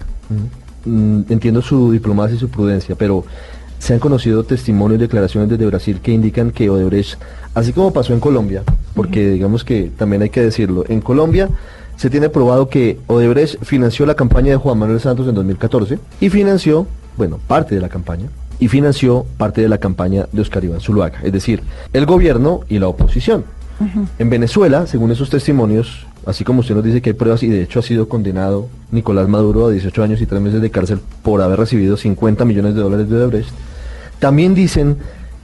Mm. 0.85 1.21
Entiendo 1.29 1.61
su 1.61 1.91
diplomacia 1.91 2.35
y 2.35 2.39
su 2.39 2.49
prudencia, 2.49 2.95
pero 2.95 3.23
se 3.77 3.93
han 3.93 3.99
conocido 3.99 4.43
testimonios 4.43 4.97
y 4.99 5.01
declaraciones 5.01 5.47
desde 5.49 5.65
Brasil 5.67 5.99
que 6.01 6.11
indican 6.11 6.51
que 6.51 6.69
Odebrecht, 6.69 7.19
así 7.53 7.71
como 7.71 7.93
pasó 7.93 8.13
en 8.13 8.19
Colombia, 8.19 8.63
porque 8.95 9.19
uh 9.19 9.29
-huh. 9.29 9.33
digamos 9.33 9.63
que 9.63 9.91
también 9.95 10.23
hay 10.23 10.29
que 10.29 10.41
decirlo, 10.41 10.85
en 10.87 11.01
Colombia 11.01 11.49
se 11.99 12.09
tiene 12.09 12.29
probado 12.29 12.69
que 12.69 12.97
Odebrecht 13.07 13.61
financió 13.61 14.05
la 14.05 14.15
campaña 14.15 14.51
de 14.51 14.55
Juan 14.55 14.79
Manuel 14.79 15.01
Santos 15.01 15.27
en 15.27 15.35
2014 15.35 15.99
y 16.21 16.29
financió, 16.29 16.87
bueno, 17.17 17.41
parte 17.45 17.75
de 17.75 17.81
la 17.81 17.89
campaña, 17.89 18.27
y 18.57 18.69
financió 18.69 19.25
parte 19.37 19.59
de 19.59 19.67
la 19.67 19.79
campaña 19.79 20.25
de 20.31 20.41
Oscar 20.41 20.63
Iván 20.63 20.79
Zuluaga, 20.79 21.19
es 21.23 21.33
decir, 21.33 21.61
el 21.91 22.05
gobierno 22.05 22.61
y 22.69 22.79
la 22.79 22.87
oposición. 22.87 23.43
Uh 23.81 23.83
-huh. 23.83 24.07
En 24.17 24.29
Venezuela, 24.29 24.87
según 24.87 25.11
esos 25.11 25.29
testimonios, 25.29 26.07
así 26.25 26.45
como 26.45 26.61
usted 26.61 26.73
nos 26.73 26.85
dice 26.85 27.01
que 27.01 27.09
hay 27.09 27.15
pruebas 27.15 27.43
y 27.43 27.49
de 27.49 27.63
hecho 27.63 27.79
ha 27.79 27.83
sido 27.83 28.07
condenado 28.07 28.69
Nicolás 28.91 29.27
Maduro 29.27 29.67
a 29.67 29.71
18 29.71 30.01
años 30.01 30.21
y 30.21 30.25
3 30.25 30.41
meses 30.41 30.61
de 30.61 30.71
cárcel 30.71 31.01
por 31.21 31.41
haber 31.41 31.59
recibido 31.59 31.97
50 31.97 32.45
millones 32.45 32.75
de 32.75 32.81
dólares 32.81 33.09
de 33.09 33.15
Odebrecht, 33.17 33.49
también 34.19 34.55
dicen 34.55 34.95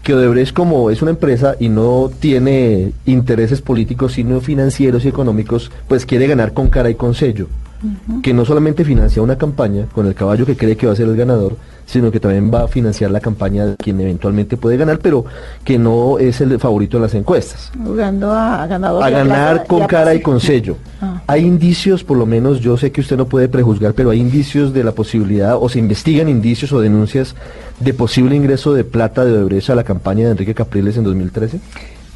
que 0.05 0.13
Odebrecht 0.13 0.53
como 0.53 0.91
es 0.91 1.01
una 1.01 1.09
empresa 1.11 1.55
y 1.59 1.67
no 1.67 2.11
tiene 2.19 2.91
intereses 3.07 3.59
políticos 3.61 4.13
sino 4.13 4.39
financieros 4.39 5.03
y 5.03 5.07
económicos, 5.07 5.71
pues 5.87 6.05
quiere 6.05 6.27
ganar 6.27 6.53
con 6.53 6.69
cara 6.69 6.91
y 6.91 6.95
con 6.95 7.15
sello. 7.15 7.47
Uh 7.81 7.87
-huh. 7.87 8.21
Que 8.21 8.31
no 8.31 8.45
solamente 8.45 8.85
financia 8.85 9.23
una 9.23 9.35
campaña 9.35 9.87
con 9.91 10.05
el 10.05 10.13
caballo 10.13 10.45
que 10.45 10.55
cree 10.55 10.77
que 10.77 10.85
va 10.85 10.93
a 10.93 10.95
ser 10.95 11.07
el 11.07 11.17
ganador, 11.17 11.57
sino 11.85 12.11
que 12.11 12.19
también 12.19 12.51
va 12.53 12.63
a 12.63 12.67
financiar 12.67 13.11
la 13.11 13.19
campaña 13.19 13.65
de 13.65 13.75
quien 13.75 13.99
eventualmente 14.01 14.57
puede 14.57 14.77
ganar, 14.77 14.99
pero 14.99 15.25
que 15.63 15.77
no 15.77 16.17
es 16.19 16.41
el 16.41 16.59
favorito 16.59 16.97
en 16.97 17.03
las 17.03 17.13
encuestas. 17.13 17.71
Jugando 17.83 18.31
a, 18.31 18.65
ganador 18.67 19.03
a 19.03 19.09
ganar 19.09 19.53
plaza, 19.53 19.67
con 19.67 19.87
cara 19.87 20.15
y 20.15 20.21
con 20.21 20.39
sello. 20.39 20.77
Ah. 21.01 21.21
Hay 21.27 21.45
indicios, 21.45 22.03
por 22.03 22.17
lo 22.17 22.25
menos, 22.25 22.59
yo 22.59 22.77
sé 22.77 22.91
que 22.91 23.01
usted 23.01 23.17
no 23.17 23.27
puede 23.27 23.47
prejuzgar, 23.47 23.93
pero 23.93 24.09
hay 24.09 24.19
indicios 24.19 24.73
de 24.73 24.83
la 24.83 24.91
posibilidad, 24.91 25.57
o 25.59 25.69
se 25.69 25.79
investigan 25.79 26.27
indicios 26.27 26.71
o 26.73 26.79
denuncias 26.79 27.35
de 27.79 27.93
posible 27.93 28.35
ingreso 28.35 28.73
de 28.73 28.83
plata 28.83 29.23
de 29.23 29.33
Odebrecht 29.33 29.69
a 29.69 29.75
la 29.75 29.83
campaña 29.83 30.25
de 30.25 30.31
Enrique 30.31 30.55
Capriles 30.55 30.97
en 30.97 31.03
2013. 31.03 31.59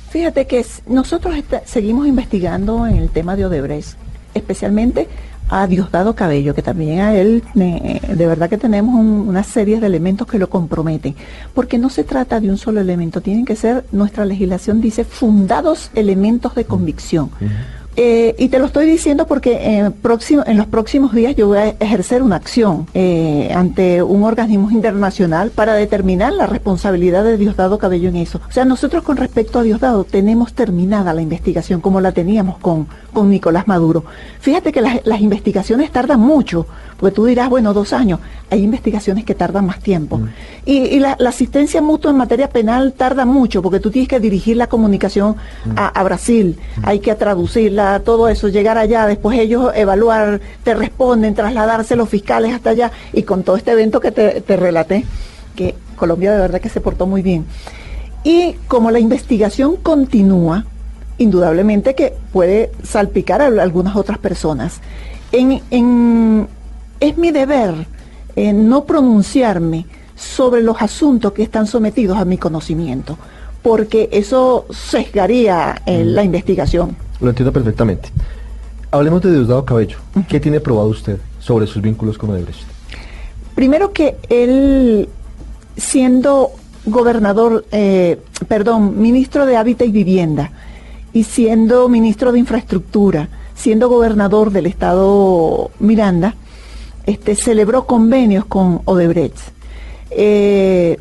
Fíjate 0.09 0.47
que 0.47 0.65
nosotros 0.87 1.35
seguimos 1.65 2.07
investigando 2.07 2.87
en 2.87 2.95
el 2.95 3.09
tema 3.09 3.35
de 3.35 3.45
Odebrecht, 3.45 3.95
especialmente 4.33 5.07
a 5.49 5.67
Diosdado 5.67 6.15
Cabello, 6.15 6.53
que 6.53 6.61
también 6.61 6.99
a 6.99 7.15
él 7.15 7.43
de 7.53 8.27
verdad 8.27 8.49
que 8.49 8.57
tenemos 8.57 8.93
un, 8.95 9.27
una 9.27 9.43
serie 9.43 9.79
de 9.79 9.87
elementos 9.87 10.27
que 10.27 10.39
lo 10.39 10.49
comprometen, 10.49 11.15
porque 11.53 11.77
no 11.77 11.89
se 11.89 12.03
trata 12.03 12.39
de 12.39 12.49
un 12.49 12.57
solo 12.57 12.79
elemento, 12.79 13.21
tienen 13.21 13.45
que 13.45 13.55
ser, 13.55 13.85
nuestra 13.91 14.25
legislación 14.25 14.79
dice, 14.79 15.03
fundados 15.03 15.91
elementos 15.95 16.55
de 16.55 16.65
convicción. 16.65 17.31
Eh, 18.01 18.33
y 18.37 18.47
te 18.47 18.59
lo 18.59 18.65
estoy 18.65 18.89
diciendo 18.89 19.27
porque 19.27 19.59
eh, 19.59 19.91
próximo, 19.91 20.41
en 20.47 20.55
los 20.55 20.67
próximos 20.67 21.13
días 21.13 21.35
yo 21.35 21.47
voy 21.47 21.57
a 21.57 21.67
ejercer 21.81 22.23
una 22.23 22.37
acción 22.37 22.87
eh, 22.93 23.51
ante 23.53 24.01
un 24.01 24.23
organismo 24.23 24.71
internacional 24.71 25.51
para 25.51 25.73
determinar 25.73 26.31
la 26.31 26.45
responsabilidad 26.45 27.25
de 27.25 27.35
Diosdado 27.35 27.77
Cabello 27.77 28.07
en 28.07 28.15
eso. 28.15 28.39
O 28.47 28.53
sea, 28.53 28.63
nosotros 28.63 29.03
con 29.03 29.17
respecto 29.17 29.59
a 29.59 29.63
Diosdado 29.63 30.05
tenemos 30.05 30.53
terminada 30.53 31.13
la 31.13 31.21
investigación 31.21 31.81
como 31.81 31.99
la 31.99 32.13
teníamos 32.13 32.57
con, 32.59 32.87
con 33.11 33.29
Nicolás 33.29 33.67
Maduro. 33.67 34.05
Fíjate 34.39 34.71
que 34.71 34.79
las, 34.79 35.05
las 35.05 35.19
investigaciones 35.19 35.91
tardan 35.91 36.21
mucho, 36.21 36.67
porque 36.99 37.15
tú 37.15 37.25
dirás, 37.25 37.49
bueno, 37.49 37.73
dos 37.73 37.93
años. 37.93 38.19
Hay 38.49 38.63
investigaciones 38.63 39.23
que 39.23 39.35
tardan 39.35 39.65
más 39.65 39.79
tiempo. 39.79 40.17
Mm. 40.17 40.29
Y, 40.65 40.77
y 40.77 40.99
la, 40.99 41.15
la, 41.19 41.29
asistencia 41.29 41.81
mutua 41.81 42.11
en 42.11 42.17
materia 42.17 42.49
penal 42.49 42.93
tarda 42.93 43.25
mucho, 43.25 43.61
porque 43.61 43.79
tú 43.79 43.89
tienes 43.89 44.09
que 44.09 44.19
dirigir 44.19 44.57
la 44.57 44.67
comunicación 44.67 45.35
mm. 45.65 45.71
a, 45.77 45.87
a, 45.87 46.03
Brasil, 46.03 46.57
mm. 46.77 46.81
hay 46.83 46.99
que 46.99 47.15
traducirla, 47.15 48.01
todo 48.01 48.27
eso, 48.27 48.49
llegar 48.49 48.77
allá, 48.77 49.05
después 49.07 49.39
ellos 49.39 49.71
evaluar, 49.75 50.41
te 50.63 50.73
responden, 50.73 51.35
trasladarse 51.35 51.95
los 51.95 52.09
fiscales 52.09 52.53
hasta 52.53 52.71
allá, 52.71 52.91
y 53.13 53.23
con 53.23 53.43
todo 53.43 53.55
este 53.55 53.71
evento 53.71 53.99
que 53.99 54.11
te, 54.11 54.41
te 54.41 54.57
relaté, 54.57 55.05
que 55.55 55.75
Colombia 55.95 56.33
de 56.33 56.39
verdad 56.39 56.59
que 56.59 56.69
se 56.69 56.81
portó 56.81 57.05
muy 57.05 57.21
bien. 57.21 57.45
Y 58.23 58.55
como 58.67 58.91
la 58.91 58.99
investigación 58.99 59.77
continúa, 59.77 60.65
indudablemente 61.17 61.95
que 61.95 62.13
puede 62.33 62.71
salpicar 62.83 63.41
a 63.41 63.47
algunas 63.47 63.95
otras 63.95 64.17
personas. 64.17 64.81
En, 65.31 66.47
es 66.99 67.17
mi 67.17 67.31
deber 67.31 67.73
eh, 68.35 68.53
no 68.53 68.85
pronunciarme 68.85 69.85
sobre 70.15 70.61
los 70.61 70.81
asuntos 70.81 71.33
que 71.33 71.43
están 71.43 71.67
sometidos 71.67 72.17
a 72.17 72.25
mi 72.25 72.37
conocimiento, 72.37 73.17
porque 73.61 74.09
eso 74.11 74.65
sesgaría 74.69 75.81
eh, 75.85 76.03
la 76.03 76.23
investigación. 76.23 76.95
Lo 77.21 77.29
entiendo 77.29 77.51
perfectamente. 77.51 78.09
Hablemos 78.91 79.21
de 79.21 79.31
Diosdado 79.31 79.65
Cabello. 79.65 79.97
¿Qué 80.27 80.39
tiene 80.39 80.59
probado 80.59 80.89
usted 80.89 81.17
sobre 81.39 81.67
sus 81.67 81.81
vínculos 81.81 82.17
con 82.17 82.31
Odebrecht? 82.31 82.61
Primero 83.55 83.91
que 83.91 84.17
él, 84.29 85.09
siendo 85.77 86.51
gobernador, 86.85 87.65
eh, 87.71 88.19
perdón, 88.47 89.01
ministro 89.01 89.45
de 89.45 89.57
Hábitat 89.57 89.87
y 89.87 89.91
Vivienda, 89.91 90.51
y 91.13 91.23
siendo 91.23 91.89
ministro 91.89 92.31
de 92.31 92.39
Infraestructura, 92.39 93.29
siendo 93.55 93.89
gobernador 93.89 94.51
del 94.51 94.65
estado 94.65 95.71
Miranda, 95.79 96.35
este, 97.09 97.35
celebró 97.35 97.85
convenios 97.85 98.45
con 98.45 98.81
Odebrecht. 98.85 99.37
Eh, 100.11 100.99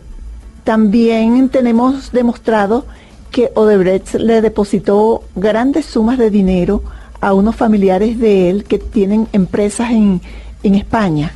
también 0.64 1.48
tenemos 1.50 2.12
demostrado 2.12 2.86
que 3.30 3.50
Odebrecht 3.54 4.14
le 4.14 4.40
depositó 4.40 5.22
grandes 5.34 5.84
sumas 5.84 6.16
de 6.16 6.30
dinero 6.30 6.82
a 7.20 7.34
unos 7.34 7.56
familiares 7.56 8.18
de 8.18 8.48
él 8.48 8.64
que 8.64 8.78
tienen 8.78 9.28
empresas 9.32 9.90
en, 9.90 10.20
España. 10.62 11.32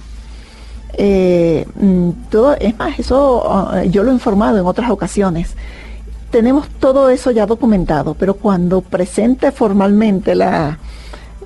Eh, 0.95 1.67
mm, 1.75 2.11
es 2.61 2.79
más, 2.79 2.99
eso 2.99 3.45
ah, 3.47 3.85
yo 3.85 4.03
lo 4.03 4.11
he 4.11 4.15
informado 4.15 4.59
en 4.59 4.67
otras 4.67 4.91
ocasiones. 4.91 5.55
Tenemos 6.31 6.69
todo 6.81 7.11
eso 7.11 7.31
ya 7.31 7.45
documentado, 7.47 8.15
pero 8.15 8.35
cuando 8.35 8.81
presente 8.81 9.53
formalmente 9.53 10.35
la, 10.35 10.79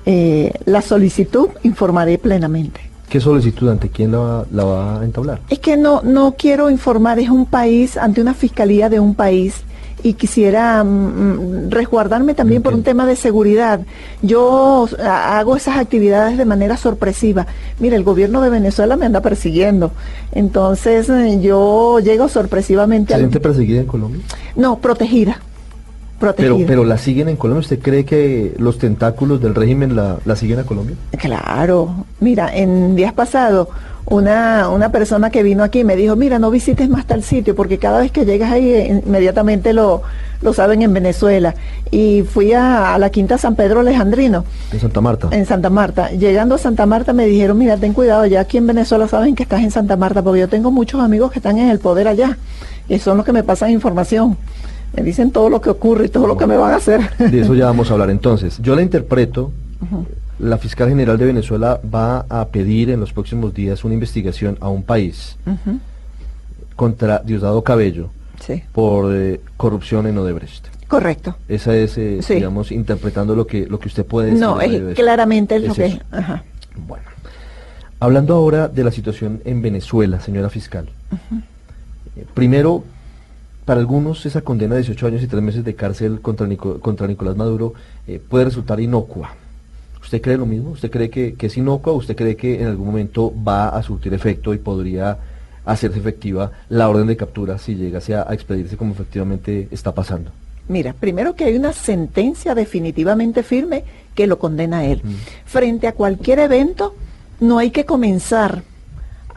eh, 0.05 0.53
la 0.65 0.81
solicitud, 0.81 1.49
informaré 1.63 2.17
plenamente. 2.17 2.86
¿Qué 3.09 3.21
solicitud 3.21 3.69
ante 3.69 3.89
quién 3.89 4.11
la 4.11 4.17
va, 4.17 4.45
la 4.51 4.63
va 4.63 5.01
a 5.01 5.05
entablar? 5.05 5.39
Es 5.49 5.59
que 5.59 5.77
no, 5.77 6.01
no 6.01 6.35
quiero 6.37 6.69
informar, 6.69 7.19
es 7.19 7.29
un 7.29 7.45
país, 7.45 7.97
ante 7.97 8.21
una 8.21 8.33
fiscalía 8.33 8.89
de 8.89 8.99
un 8.99 9.15
país 9.15 9.63
y 10.03 10.13
quisiera 10.13 10.83
mm, 10.83 10.87
mm, 10.87 11.69
resguardarme 11.71 12.33
también 12.33 12.61
por 12.61 12.73
un 12.73 12.83
tema 12.83 13.05
de 13.05 13.15
seguridad. 13.15 13.81
Yo 14.21 14.87
hago 14.99 15.55
esas 15.55 15.77
actividades 15.77 16.37
de 16.37 16.45
manera 16.45 16.77
sorpresiva. 16.77 17.47
Mira, 17.79 17.95
el 17.95 18.03
gobierno 18.03 18.41
de 18.41 18.49
Venezuela 18.49 18.95
me 18.95 19.05
anda 19.05 19.21
persiguiendo. 19.21 19.91
Entonces 20.31 21.09
eh, 21.09 21.39
yo 21.41 21.99
llego 21.99 22.27
sorpresivamente. 22.29 23.13
¿Se 23.13 23.19
siente 23.19 23.39
perseguida 23.39 23.81
en 23.81 23.87
Colombia? 23.87 24.21
No, 24.55 24.79
protegida. 24.79 25.39
Protegida. 26.19 26.55
Pero, 26.55 26.67
pero 26.67 26.83
la 26.83 26.97
siguen 26.97 27.29
en 27.29 27.35
Colombia. 27.35 27.61
¿Usted 27.61 27.79
cree 27.79 28.05
que 28.05 28.55
los 28.57 28.77
tentáculos 28.77 29.41
del 29.41 29.55
régimen 29.55 29.95
la, 29.95 30.17
la 30.25 30.35
siguen 30.35 30.59
a 30.59 30.63
Colombia? 30.63 30.95
Claro. 31.17 32.05
Mira, 32.19 32.55
en 32.55 32.95
días 32.95 33.13
pasados 33.13 33.67
una, 34.09 34.69
una 34.69 34.89
persona 34.89 35.29
que 35.29 35.43
vino 35.43 35.63
aquí 35.63 35.83
me 35.83 35.97
dijo, 35.97 36.15
mira, 36.15 36.39
no 36.39 36.49
visites 36.49 36.89
más 36.89 37.05
tal 37.05 37.23
sitio, 37.23 37.55
porque 37.55 37.77
cada 37.77 37.99
vez 37.99 38.11
que 38.11 38.25
llegas 38.25 38.51
ahí 38.51 38.69
eh, 38.69 39.01
inmediatamente 39.05 39.73
lo, 39.73 40.01
lo 40.41 40.53
saben 40.53 40.81
en 40.81 40.93
Venezuela. 40.93 41.55
Y 41.91 42.21
fui 42.23 42.53
a, 42.53 42.97
la 42.97 43.09
Quinta 43.09 43.37
San 43.37 43.55
Pedro 43.55 43.81
Alejandrino. 43.81 44.45
En 44.71 44.79
Santa 44.79 45.01
Marta. 45.01 45.27
En 45.31 45.45
Santa 45.45 45.69
Marta. 45.69 46.09
Llegando 46.11 46.55
a 46.55 46.57
Santa 46.57 46.85
Marta 46.85 47.11
me 47.11 47.25
dijeron, 47.25 47.57
mira, 47.57 47.75
ten 47.75 47.91
cuidado, 47.91 48.25
ya 48.25 48.39
aquí 48.39 48.57
en 48.57 48.67
Venezuela 48.67 49.09
saben 49.09 49.35
que 49.35 49.43
estás 49.43 49.61
en 49.61 49.71
Santa 49.71 49.97
Marta, 49.97 50.21
porque 50.21 50.39
yo 50.39 50.47
tengo 50.47 50.71
muchos 50.71 51.01
amigos 51.01 51.31
que 51.31 51.39
están 51.39 51.57
en 51.57 51.69
el 51.69 51.79
poder 51.79 52.07
allá, 52.07 52.37
y 52.87 52.99
son 52.99 53.17
los 53.17 53.25
que 53.25 53.33
me 53.33 53.43
pasan 53.43 53.71
información. 53.71 54.37
Me 54.97 55.03
dicen 55.03 55.31
todo 55.31 55.49
lo 55.49 55.61
que 55.61 55.69
ocurre 55.69 56.07
y 56.07 56.09
todo 56.09 56.27
lo 56.27 56.35
que 56.35 56.47
me 56.47 56.57
van 56.57 56.73
a 56.73 56.75
hacer. 56.77 57.15
De 57.17 57.39
eso 57.39 57.53
ya 57.53 57.65
vamos 57.65 57.89
a 57.89 57.93
hablar 57.93 58.09
entonces. 58.09 58.57
Yo 58.61 58.75
la 58.75 58.81
interpreto 58.81 59.51
la 60.39 60.57
fiscal 60.57 60.89
general 60.89 61.17
de 61.17 61.25
Venezuela 61.25 61.79
va 61.93 62.25
a 62.29 62.47
pedir 62.47 62.89
en 62.89 62.99
los 62.99 63.13
próximos 63.13 63.53
días 63.53 63.83
una 63.83 63.93
investigación 63.93 64.57
a 64.59 64.69
un 64.69 64.83
país 64.83 65.37
contra 66.75 67.19
Diosdado 67.19 67.63
Cabello 67.63 68.09
por 68.71 69.13
eh, 69.15 69.41
corrupción 69.55 70.07
en 70.07 70.17
Odebrecht. 70.17 70.67
Correcto. 70.87 71.35
Esa 71.47 71.75
es, 71.75 71.97
eh, 71.97 72.19
digamos, 72.29 72.71
interpretando 72.71 73.35
lo 73.35 73.45
que 73.45 73.65
lo 73.65 73.79
que 73.79 73.87
usted 73.87 74.05
puede 74.05 74.27
decir. 74.27 74.41
No, 74.41 74.61
es, 74.61 74.95
claramente 74.95 75.59
lo 75.59 75.73
que. 75.73 75.99
Bueno, 76.87 77.05
hablando 77.99 78.35
ahora 78.35 78.67
de 78.67 78.83
la 78.83 78.91
situación 78.91 79.41
en 79.43 79.61
Venezuela, 79.61 80.21
señora 80.21 80.49
fiscal. 80.49 80.87
Eh, 82.15 82.25
primero, 82.33 82.83
para 83.67 83.81
algunos 83.81 84.25
esa 84.25 84.39
condena 84.39 84.75
de 84.75 84.81
18 84.83 85.07
años 85.07 85.23
y 85.23 85.27
3 85.27 85.43
meses 85.43 85.65
de 85.65 85.75
cárcel 85.75 86.21
contra, 86.21 86.47
contra 86.79 87.05
Nicolás 87.05 87.35
Maduro 87.35 87.73
puede 88.29 88.45
resultar 88.45 88.79
inocua. 88.79 89.31
¿Usted 90.01 90.21
cree 90.21 90.37
lo 90.37 90.45
mismo? 90.45 90.69
¿Usted 90.69 90.89
cree 90.89 91.09
que, 91.09 91.35
es 91.37 91.57
inocua 91.57 91.91
o 91.91 91.97
usted 91.97 92.15
cree 92.15 92.37
que 92.37 92.61
en 92.61 92.67
algún 92.67 92.85
momento 92.85 93.33
va 93.45 93.67
a 93.67 93.83
surtir 93.83 94.13
efecto 94.13 94.53
y 94.53 94.57
podría 94.57 95.17
hacerse 95.65 95.99
efectiva 95.99 96.49
la 96.69 96.87
orden 96.87 97.07
de 97.07 97.17
captura 97.17 97.57
si 97.57 97.75
llegase 97.75 98.15
a, 98.15 98.21
expedirse 98.31 98.77
como 98.77 98.93
efectivamente 98.93 99.67
está 99.69 99.93
pasando? 99.93 100.31
Mira, 100.69 100.93
primero 100.93 101.35
que 101.35 101.43
hay 101.43 101.57
una 101.57 101.73
sentencia 101.73 102.55
definitivamente 102.55 103.43
firme 103.43 103.83
que 104.15 104.27
lo 104.27 104.39
condena 104.39 104.77
a 104.77 104.85
él. 104.85 105.01
Mm. 105.03 105.13
Frente 105.45 105.87
a 105.87 105.91
cualquier 105.91 106.39
evento, 106.39 106.95
no 107.41 107.57
hay 107.57 107.71
que 107.71 107.83
comenzar 107.83 108.63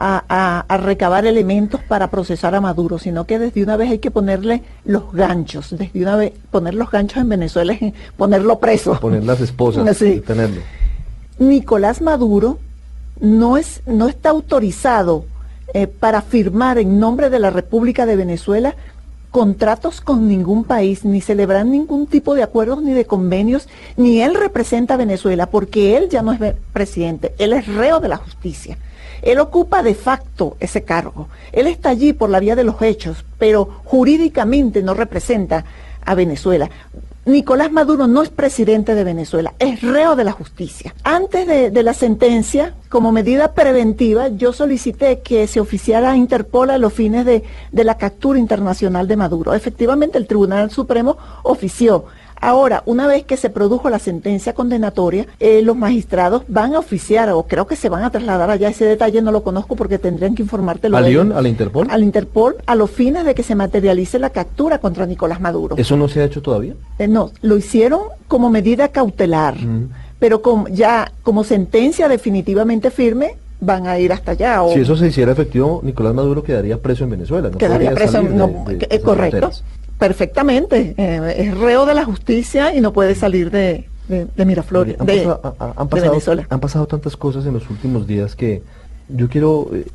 a, 0.03 0.77
recabar 0.79 1.25
elementos 1.25 1.81
para 1.81 2.09
procesar 2.09 2.55
a 2.55 2.61
Maduro, 2.61 2.97
sino 2.97 3.25
que 3.25 3.37
desde 3.37 3.61
una 3.61 3.77
vez 3.77 3.91
hay 3.91 3.99
que 3.99 4.09
ponerle 4.09 4.63
los 4.83 5.11
ganchos, 5.13 5.75
desde 5.77 6.01
una 6.01 6.15
vez 6.15 6.33
poner 6.49 6.73
los 6.73 6.89
ganchos 6.89 7.21
en 7.21 7.29
Venezuela 7.29 7.73
es 7.73 7.93
ponerlo 8.17 8.59
preso. 8.59 8.99
Poner 8.99 9.23
las 9.23 9.41
esposas 9.41 9.97
tenerlo. 10.25 10.61
Nicolás 11.37 12.01
Maduro 12.01 12.57
no, 13.19 13.57
es, 13.57 13.81
no 13.85 14.07
está 14.07 14.29
autorizado 14.29 15.25
eh, 15.73 15.87
para 15.87 16.21
firmar 16.21 16.79
en 16.79 16.99
nombre 16.99 17.29
de 17.29 17.39
la 17.39 17.51
República 17.51 18.05
de 18.05 18.15
Venezuela 18.15 18.75
contratos 19.29 20.01
con 20.01 20.27
ningún 20.27 20.65
país, 20.65 21.05
ni 21.05 21.21
celebrar 21.21 21.65
ningún 21.65 22.05
tipo 22.05 22.35
de 22.35 22.43
acuerdos 22.43 22.83
ni 22.83 22.91
de 22.91 23.05
convenios, 23.05 23.69
ni 23.95 24.21
él 24.21 24.35
representa 24.35 24.95
a 24.95 24.97
Venezuela, 24.97 25.45
porque 25.45 25.95
él 25.95 26.09
ya 26.09 26.21
no 26.21 26.33
es 26.33 26.55
presidente, 26.73 27.33
él 27.37 27.53
es 27.53 27.65
reo 27.67 28.01
de 28.01 28.09
la 28.09 28.17
justicia. 28.17 28.77
Él 29.21 29.39
ocupa 29.39 29.83
de 29.83 29.95
facto 29.95 30.57
ese 30.59 30.83
cargo. 30.83 31.27
Él 31.51 31.67
está 31.67 31.89
allí 31.89 32.13
por 32.13 32.29
la 32.29 32.39
vía 32.39 32.55
de 32.55 32.63
los 32.63 32.81
hechos, 32.81 33.23
pero 33.37 33.69
jurídicamente 33.83 34.81
no 34.81 34.93
representa 34.93 35.65
a 36.03 36.15
Venezuela. 36.15 36.69
Nicolás 37.23 37.71
Maduro 37.71 38.07
no 38.07 38.23
es 38.23 38.29
presidente 38.29 38.95
de 38.95 39.03
Venezuela, 39.03 39.53
es 39.59 39.81
reo 39.81 40.15
de 40.15 40.23
la 40.23 40.31
justicia. 40.31 40.95
Antes 41.03 41.45
de, 41.45 41.83
la 41.83 41.93
sentencia, 41.93 42.73
como 42.89 43.11
medida 43.11 43.53
preventiva, 43.53 44.29
yo 44.29 44.53
solicité 44.53 45.19
que 45.19 45.45
se 45.45 45.59
oficiara 45.59 46.11
a 46.11 46.17
Interpol 46.17 46.71
a 46.71 46.79
los 46.79 46.93
fines 46.93 47.23
de, 47.27 47.43
de 47.71 47.83
la 47.83 47.97
captura 47.97 48.39
internacional 48.39 49.07
de 49.07 49.17
Maduro. 49.17 49.53
Efectivamente, 49.53 50.17
el 50.17 50.25
Tribunal 50.25 50.71
Supremo 50.71 51.15
ofició 51.43 52.05
Ahora, 52.41 52.81
una 52.87 53.05
vez 53.05 53.23
que 53.23 53.37
se 53.37 53.51
produjo 53.51 53.91
la 53.91 53.99
sentencia 53.99 54.53
condenatoria, 54.53 55.27
eh, 55.39 55.61
los 55.61 55.77
magistrados 55.77 56.41
van 56.47 56.73
a 56.73 56.79
oficiar, 56.79 57.29
o 57.29 57.43
creo 57.43 57.67
que 57.67 57.75
se 57.75 57.87
van 57.87 58.03
a 58.03 58.09
trasladar 58.09 58.49
allá, 58.49 58.67
ese 58.67 58.85
detalle 58.85 59.21
no 59.21 59.31
lo 59.31 59.43
conozco 59.43 59.75
porque 59.75 59.99
tendrían 59.99 60.33
que 60.33 60.41
informártelo. 60.41 60.97
¿A 60.97 61.01
León? 61.01 61.31
¿A 61.33 61.41
la 61.43 61.49
Interpol? 61.49 61.87
Al 61.91 62.01
Interpol, 62.03 62.55
a 62.65 62.73
los 62.73 62.89
fines 62.89 63.25
de 63.25 63.35
que 63.35 63.43
se 63.43 63.53
materialice 63.53 64.17
la 64.17 64.31
captura 64.31 64.79
contra 64.79 65.05
Nicolás 65.05 65.39
Maduro. 65.39 65.75
¿Eso 65.77 65.95
no 65.95 66.07
se 66.07 66.21
ha 66.21 66.25
hecho 66.25 66.41
todavía? 66.41 66.73
Eh, 66.97 67.07
no, 67.07 67.29
lo 67.43 67.57
hicieron 67.57 68.01
como 68.27 68.49
medida 68.49 68.87
cautelar, 68.87 69.55
pero 70.17 70.41
ya 70.71 71.11
como 71.21 71.43
sentencia 71.43 72.09
definitivamente 72.09 72.89
firme, 72.89 73.35
van 73.59 73.85
a 73.85 73.99
ir 73.99 74.11
hasta 74.11 74.31
allá. 74.31 74.59
Si 74.73 74.79
eso 74.79 74.95
se 74.95 75.07
hiciera 75.07 75.31
efectivo, 75.33 75.81
Nicolás 75.83 76.15
Maduro 76.15 76.43
quedaría 76.43 76.81
preso 76.81 77.03
en 77.03 77.11
Venezuela. 77.11 77.51
No 77.51 77.59
quedaría 77.59 77.93
preso, 77.93 78.23
no, 78.23 78.65
eh, 78.67 78.99
correcto 78.99 79.51
perfectamente. 80.01 80.95
Eh, 80.97 81.35
es 81.37 81.55
reo 81.55 81.85
de 81.85 81.93
la 81.93 82.03
justicia 82.03 82.73
y 82.75 82.81
no 82.81 82.91
puede 82.91 83.13
salir 83.13 83.51
de, 83.51 83.87
Miraflores, 84.35 84.99
han 84.99 85.05
de, 85.05 85.27
pasado, 85.87 86.09
Venezuela. 86.09 86.47
Han 86.49 86.59
pasado 86.59 86.87
tantas 86.87 87.15
cosas 87.15 87.45
en 87.45 87.53
los 87.53 87.69
últimos 87.69 88.07
días 88.07 88.35
que 88.35 88.63
yo 89.09 89.29
quiero 89.29 89.69
eh, 89.71 89.85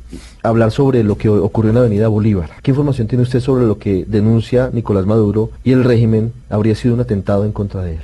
hablar 0.43 0.71
sobre 0.71 1.03
lo 1.03 1.17
que 1.17 1.27
ocurrió 1.27 1.71
en 1.71 1.75
la 1.75 1.81
Avenida 1.81 2.07
Bolívar. 2.07 2.51
¿Qué 2.63 2.71
información 2.71 3.07
tiene 3.07 3.23
usted 3.23 3.41
sobre 3.41 3.65
lo 3.65 3.79
que 3.79 4.05
denuncia 4.07 4.69
Nicolás 4.71 5.05
Maduro 5.05 5.49
y 5.65 5.73
el 5.73 5.83
régimen 5.83 6.31
habría 6.49 6.75
sido 6.75 6.93
un 6.93 7.01
atentado 7.01 7.43
en 7.43 7.51
contra 7.51 7.81
de 7.81 7.95
él? 7.95 8.01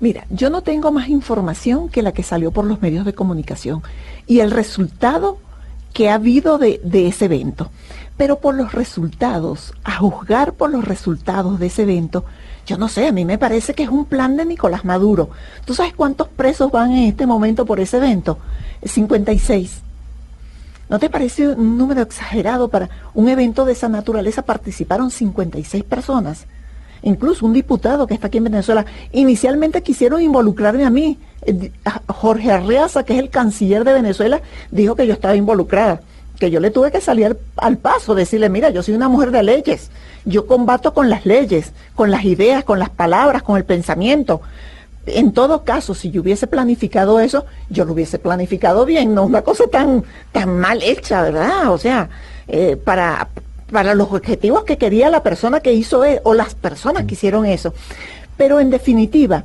Mira, 0.00 0.24
yo 0.30 0.48
no 0.48 0.62
tengo 0.62 0.90
más 0.90 1.10
información 1.10 1.90
que 1.90 2.00
la 2.00 2.12
que 2.12 2.22
salió 2.22 2.50
por 2.50 2.64
los 2.64 2.80
medios 2.80 3.04
de 3.04 3.12
comunicación 3.12 3.82
y 4.26 4.40
el 4.40 4.50
resultado 4.50 5.36
que 5.92 6.08
ha 6.08 6.14
habido 6.14 6.56
de, 6.56 6.80
de 6.82 7.08
ese 7.08 7.26
evento. 7.26 7.70
Pero 8.16 8.38
por 8.38 8.54
los 8.54 8.72
resultados, 8.72 9.74
a 9.84 9.96
juzgar 9.96 10.54
por 10.54 10.70
los 10.70 10.84
resultados 10.84 11.58
de 11.58 11.66
ese 11.66 11.82
evento, 11.82 12.24
yo 12.66 12.78
no 12.78 12.88
sé, 12.88 13.06
a 13.06 13.12
mí 13.12 13.24
me 13.24 13.38
parece 13.38 13.74
que 13.74 13.84
es 13.84 13.88
un 13.88 14.06
plan 14.06 14.36
de 14.36 14.44
Nicolás 14.44 14.84
Maduro. 14.84 15.30
¿Tú 15.64 15.74
sabes 15.74 15.94
cuántos 15.94 16.28
presos 16.28 16.72
van 16.72 16.92
en 16.92 17.04
este 17.04 17.26
momento 17.26 17.64
por 17.64 17.78
ese 17.78 17.98
evento? 17.98 18.38
56. 18.82 19.82
¿No 20.88 20.98
te 20.98 21.10
parece 21.10 21.48
un 21.48 21.76
número 21.76 22.02
exagerado 22.02 22.68
para 22.68 22.88
un 23.14 23.28
evento 23.28 23.64
de 23.64 23.72
esa 23.72 23.88
naturaleza? 23.88 24.42
Participaron 24.42 25.10
56 25.10 25.84
personas. 25.84 26.46
incluso 27.02 27.46
un 27.46 27.52
diputado 27.52 28.06
que 28.06 28.14
está 28.14 28.26
aquí 28.26 28.38
en 28.38 28.44
Venezuela, 28.44 28.84
inicialmente 29.12 29.82
quisieron 29.82 30.20
involucrarme 30.22 30.84
a 30.84 30.90
mí. 30.90 31.18
Eh, 31.42 31.70
Jorge 32.08 32.50
Arreaza, 32.50 33.04
que 33.04 33.12
es 33.12 33.20
el 33.20 33.30
canciller 33.30 33.84
de 33.84 33.92
Venezuela, 33.92 34.40
dijo 34.72 34.96
que 34.96 35.06
yo 35.06 35.12
estaba 35.12 35.36
involucrada, 35.36 36.00
que 36.38 36.50
yo 36.50 36.60
le 36.60 36.70
tuve 36.70 36.90
que 36.90 37.00
salir 37.00 37.36
al 37.56 37.78
paso, 37.78 38.14
decirle, 38.14 38.48
mira, 38.48 38.70
yo 38.70 38.82
soy 38.82 38.94
una 38.94 39.08
mujer 39.08 39.30
de 39.30 39.42
leyes, 39.42 39.90
yo 40.24 40.46
combato 40.46 40.94
con 40.94 41.08
las 41.10 41.26
leyes, 41.26 41.72
con 41.94 42.10
las 42.10 42.24
ideas, 42.24 42.64
con 42.64 42.78
las 42.78 42.90
palabras, 42.90 43.42
con 43.42 43.56
el 43.56 43.64
pensamiento. 43.64 44.40
En 45.06 45.32
todo 45.32 45.64
caso, 45.64 45.94
si 45.94 46.10
yo 46.10 46.20
hubiese 46.22 46.46
planificado 46.46 47.20
eso, 47.20 47.46
yo 47.70 47.84
lo 47.84 47.92
hubiese 47.92 48.18
planificado 48.18 48.84
bien, 48.84 49.14
no 49.14 49.24
una 49.24 49.42
cosa 49.42 49.64
tan, 49.70 50.04
tan 50.32 50.58
mal 50.58 50.82
hecha, 50.82 51.22
¿verdad? 51.22 51.72
O 51.72 51.78
sea, 51.78 52.08
eh, 52.48 52.76
para, 52.76 53.28
para 53.70 53.94
los 53.94 54.12
objetivos 54.12 54.64
que 54.64 54.78
quería 54.78 55.08
la 55.10 55.22
persona 55.22 55.60
que 55.60 55.72
hizo 55.72 56.04
eso, 56.04 56.20
o 56.24 56.34
las 56.34 56.54
personas 56.54 57.04
que 57.04 57.14
hicieron 57.14 57.46
eso. 57.46 57.72
Pero 58.36 58.60
en 58.60 58.70
definitiva, 58.70 59.44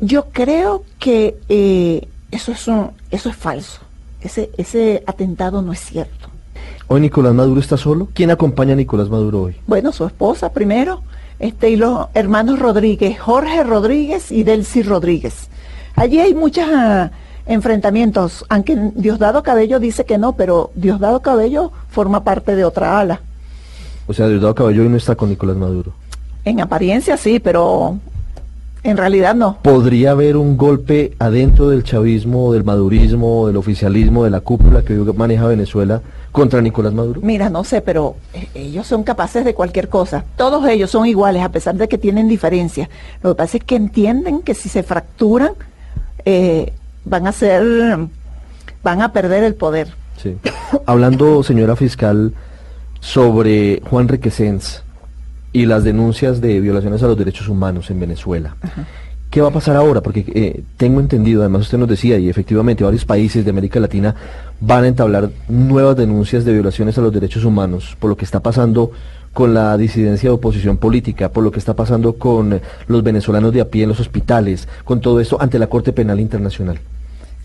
yo 0.00 0.26
creo 0.32 0.84
que 0.98 1.36
eh, 1.48 2.08
eso, 2.30 2.52
es 2.52 2.66
un, 2.68 2.90
eso 3.10 3.28
es 3.28 3.36
falso. 3.36 3.85
Ese, 4.26 4.50
ese 4.56 5.04
atentado 5.06 5.62
no 5.62 5.72
es 5.72 5.78
cierto. 5.78 6.28
Hoy 6.88 7.00
Nicolás 7.00 7.32
Maduro 7.32 7.60
está 7.60 7.76
solo. 7.76 8.08
¿Quién 8.12 8.32
acompaña 8.32 8.72
a 8.72 8.76
Nicolás 8.76 9.08
Maduro 9.08 9.42
hoy? 9.42 9.56
Bueno, 9.68 9.92
su 9.92 10.04
esposa 10.04 10.52
primero, 10.52 11.02
este, 11.38 11.70
y 11.70 11.76
los 11.76 12.08
hermanos 12.12 12.58
Rodríguez, 12.58 13.20
Jorge 13.20 13.62
Rodríguez 13.62 14.32
y 14.32 14.42
Delcy 14.42 14.82
Rodríguez. 14.82 15.48
Allí 15.94 16.18
hay 16.18 16.34
muchos 16.34 16.64
ah, 16.68 17.12
enfrentamientos, 17.46 18.44
aunque 18.48 18.90
Diosdado 18.96 19.44
Cabello 19.44 19.78
dice 19.78 20.04
que 20.04 20.18
no, 20.18 20.32
pero 20.32 20.72
Diosdado 20.74 21.20
Cabello 21.22 21.70
forma 21.88 22.24
parte 22.24 22.56
de 22.56 22.64
otra 22.64 22.98
ala. 22.98 23.20
O 24.08 24.12
sea, 24.12 24.26
Diosdado 24.26 24.56
Cabello 24.56 24.82
hoy 24.82 24.88
no 24.88 24.96
está 24.96 25.14
con 25.14 25.28
Nicolás 25.28 25.56
Maduro. 25.56 25.92
En 26.44 26.60
apariencia 26.60 27.16
sí, 27.16 27.38
pero 27.38 28.00
en 28.86 28.96
realidad 28.96 29.34
no. 29.34 29.58
¿Podría 29.62 30.12
haber 30.12 30.36
un 30.36 30.56
golpe 30.56 31.14
adentro 31.18 31.68
del 31.70 31.82
chavismo, 31.82 32.52
del 32.52 32.62
madurismo, 32.62 33.48
del 33.48 33.56
oficialismo, 33.56 34.24
de 34.24 34.30
la 34.30 34.40
cúpula 34.40 34.82
que 34.82 34.94
maneja 34.94 35.46
Venezuela 35.46 36.00
contra 36.30 36.60
Nicolás 36.60 36.92
Maduro? 36.92 37.20
Mira, 37.22 37.50
no 37.50 37.64
sé, 37.64 37.80
pero 37.80 38.14
eh, 38.32 38.48
ellos 38.54 38.86
son 38.86 39.02
capaces 39.02 39.44
de 39.44 39.54
cualquier 39.54 39.88
cosa. 39.88 40.24
Todos 40.36 40.66
ellos 40.68 40.90
son 40.90 41.06
iguales, 41.06 41.42
a 41.42 41.48
pesar 41.50 41.74
de 41.74 41.88
que 41.88 41.98
tienen 41.98 42.28
diferencias. 42.28 42.88
Lo 43.22 43.30
que 43.30 43.38
pasa 43.38 43.56
es 43.56 43.64
que 43.64 43.74
entienden 43.74 44.42
que 44.42 44.54
si 44.54 44.68
se 44.68 44.84
fracturan, 44.84 45.52
eh, 46.24 46.72
van 47.04 47.26
a 47.26 47.32
ser, 47.32 47.98
van 48.84 49.02
a 49.02 49.12
perder 49.12 49.42
el 49.42 49.56
poder. 49.56 49.88
Sí. 50.16 50.36
Hablando, 50.86 51.42
señora 51.42 51.74
fiscal, 51.74 52.32
sobre 53.00 53.82
Juan 53.90 54.06
Requesens 54.06 54.85
y 55.56 55.64
las 55.64 55.84
denuncias 55.84 56.42
de 56.42 56.60
violaciones 56.60 57.02
a 57.02 57.06
los 57.06 57.16
derechos 57.16 57.48
humanos 57.48 57.90
en 57.90 57.98
Venezuela. 57.98 58.56
¿Qué 59.30 59.40
va 59.40 59.48
a 59.48 59.52
pasar 59.52 59.74
ahora? 59.74 60.02
Porque 60.02 60.22
eh, 60.34 60.64
tengo 60.76 61.00
entendido, 61.00 61.40
además 61.40 61.62
usted 61.62 61.78
nos 61.78 61.88
decía, 61.88 62.18
y 62.18 62.28
efectivamente 62.28 62.84
varios 62.84 63.06
países 63.06 63.42
de 63.42 63.52
América 63.52 63.80
Latina 63.80 64.14
van 64.60 64.84
a 64.84 64.88
entablar 64.88 65.30
nuevas 65.48 65.96
denuncias 65.96 66.44
de 66.44 66.52
violaciones 66.52 66.98
a 66.98 67.00
los 67.00 67.10
derechos 67.10 67.46
humanos 67.46 67.96
por 67.98 68.10
lo 68.10 68.18
que 68.18 68.26
está 68.26 68.40
pasando 68.40 68.90
con 69.32 69.54
la 69.54 69.78
disidencia 69.78 70.28
de 70.28 70.34
oposición 70.34 70.76
política, 70.76 71.30
por 71.30 71.42
lo 71.42 71.50
que 71.50 71.58
está 71.58 71.72
pasando 71.72 72.12
con 72.16 72.60
los 72.86 73.02
venezolanos 73.02 73.50
de 73.54 73.62
a 73.62 73.70
pie 73.70 73.84
en 73.84 73.88
los 73.88 74.00
hospitales, 74.00 74.68
con 74.84 75.00
todo 75.00 75.20
esto 75.20 75.40
ante 75.40 75.58
la 75.58 75.68
Corte 75.68 75.94
Penal 75.94 76.20
Internacional. 76.20 76.78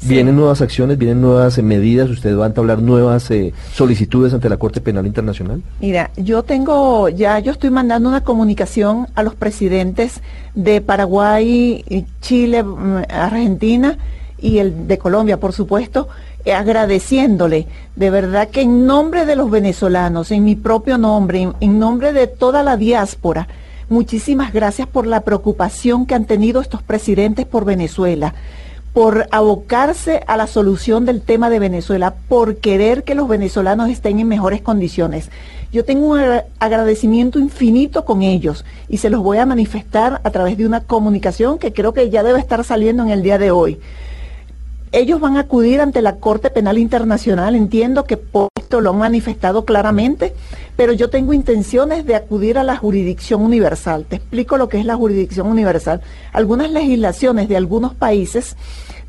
Vienen 0.03 0.35
nuevas 0.35 0.61
acciones, 0.61 0.97
vienen 0.97 1.21
nuevas 1.21 1.59
eh, 1.59 1.61
medidas, 1.61 2.09
usted 2.09 2.35
va 2.35 2.45
a 2.45 2.47
entablar 2.47 2.81
nuevas 2.81 3.29
eh, 3.29 3.53
solicitudes 3.71 4.33
ante 4.33 4.49
la 4.49 4.57
Corte 4.57 4.81
Penal 4.81 5.05
Internacional. 5.05 5.61
Mira, 5.79 6.09
yo 6.17 6.41
tengo, 6.41 7.07
ya 7.09 7.37
yo 7.37 7.51
estoy 7.51 7.69
mandando 7.69 8.09
una 8.09 8.23
comunicación 8.23 9.07
a 9.13 9.21
los 9.21 9.35
presidentes 9.35 10.21
de 10.55 10.81
Paraguay, 10.81 12.05
Chile, 12.19 12.63
mm, 12.63 13.03
Argentina 13.09 13.99
y 14.39 14.57
el 14.57 14.87
de 14.87 14.97
Colombia, 14.97 15.39
por 15.39 15.53
supuesto, 15.53 16.07
eh, 16.45 16.53
agradeciéndole. 16.53 17.67
De 17.95 18.09
verdad 18.09 18.49
que 18.49 18.61
en 18.61 18.87
nombre 18.87 19.27
de 19.27 19.35
los 19.35 19.51
venezolanos, 19.51 20.31
en 20.31 20.43
mi 20.43 20.55
propio 20.55 20.97
nombre, 20.97 21.51
en 21.59 21.79
nombre 21.79 22.11
de 22.11 22.25
toda 22.25 22.63
la 22.63 22.75
diáspora, 22.75 23.47
muchísimas 23.87 24.51
gracias 24.51 24.87
por 24.87 25.05
la 25.05 25.21
preocupación 25.21 26.07
que 26.07 26.15
han 26.15 26.25
tenido 26.25 26.59
estos 26.59 26.81
presidentes 26.81 27.45
por 27.45 27.65
Venezuela 27.65 28.33
por 28.93 29.27
abocarse 29.31 30.21
a 30.27 30.35
la 30.35 30.47
solución 30.47 31.05
del 31.05 31.21
tema 31.21 31.49
de 31.49 31.59
Venezuela, 31.59 32.13
por 32.27 32.57
querer 32.57 33.03
que 33.03 33.15
los 33.15 33.27
venezolanos 33.27 33.89
estén 33.89 34.19
en 34.19 34.27
mejores 34.27 34.61
condiciones. 34.61 35.29
Yo 35.71 35.85
tengo 35.85 36.07
un 36.07 36.19
agradecimiento 36.59 37.39
infinito 37.39 38.03
con 38.03 38.21
ellos 38.21 38.65
y 38.89 38.97
se 38.97 39.09
los 39.09 39.21
voy 39.21 39.37
a 39.37 39.45
manifestar 39.45 40.19
a 40.23 40.29
través 40.29 40.57
de 40.57 40.65
una 40.65 40.81
comunicación 40.81 41.57
que 41.57 41.71
creo 41.71 41.93
que 41.93 42.09
ya 42.09 42.23
debe 42.23 42.39
estar 42.39 42.63
saliendo 42.65 43.03
en 43.03 43.09
el 43.09 43.23
día 43.23 43.37
de 43.37 43.51
hoy. 43.51 43.79
Ellos 44.91 45.21
van 45.21 45.37
a 45.37 45.41
acudir 45.41 45.79
ante 45.79 46.01
la 46.01 46.17
Corte 46.17 46.49
Penal 46.49 46.77
Internacional, 46.77 47.55
entiendo 47.55 48.03
que 48.03 48.17
por 48.17 48.50
lo 48.79 48.91
han 48.91 48.97
manifestado 48.99 49.65
claramente, 49.65 50.33
pero 50.77 50.93
yo 50.93 51.09
tengo 51.09 51.33
intenciones 51.33 52.05
de 52.05 52.15
acudir 52.15 52.57
a 52.57 52.63
la 52.63 52.77
jurisdicción 52.77 53.41
universal. 53.41 54.05
Te 54.07 54.17
explico 54.17 54.57
lo 54.57 54.69
que 54.69 54.79
es 54.79 54.85
la 54.85 54.95
jurisdicción 54.95 55.47
universal. 55.47 56.01
Algunas 56.31 56.71
legislaciones 56.71 57.49
de 57.49 57.57
algunos 57.57 57.93
países 57.93 58.55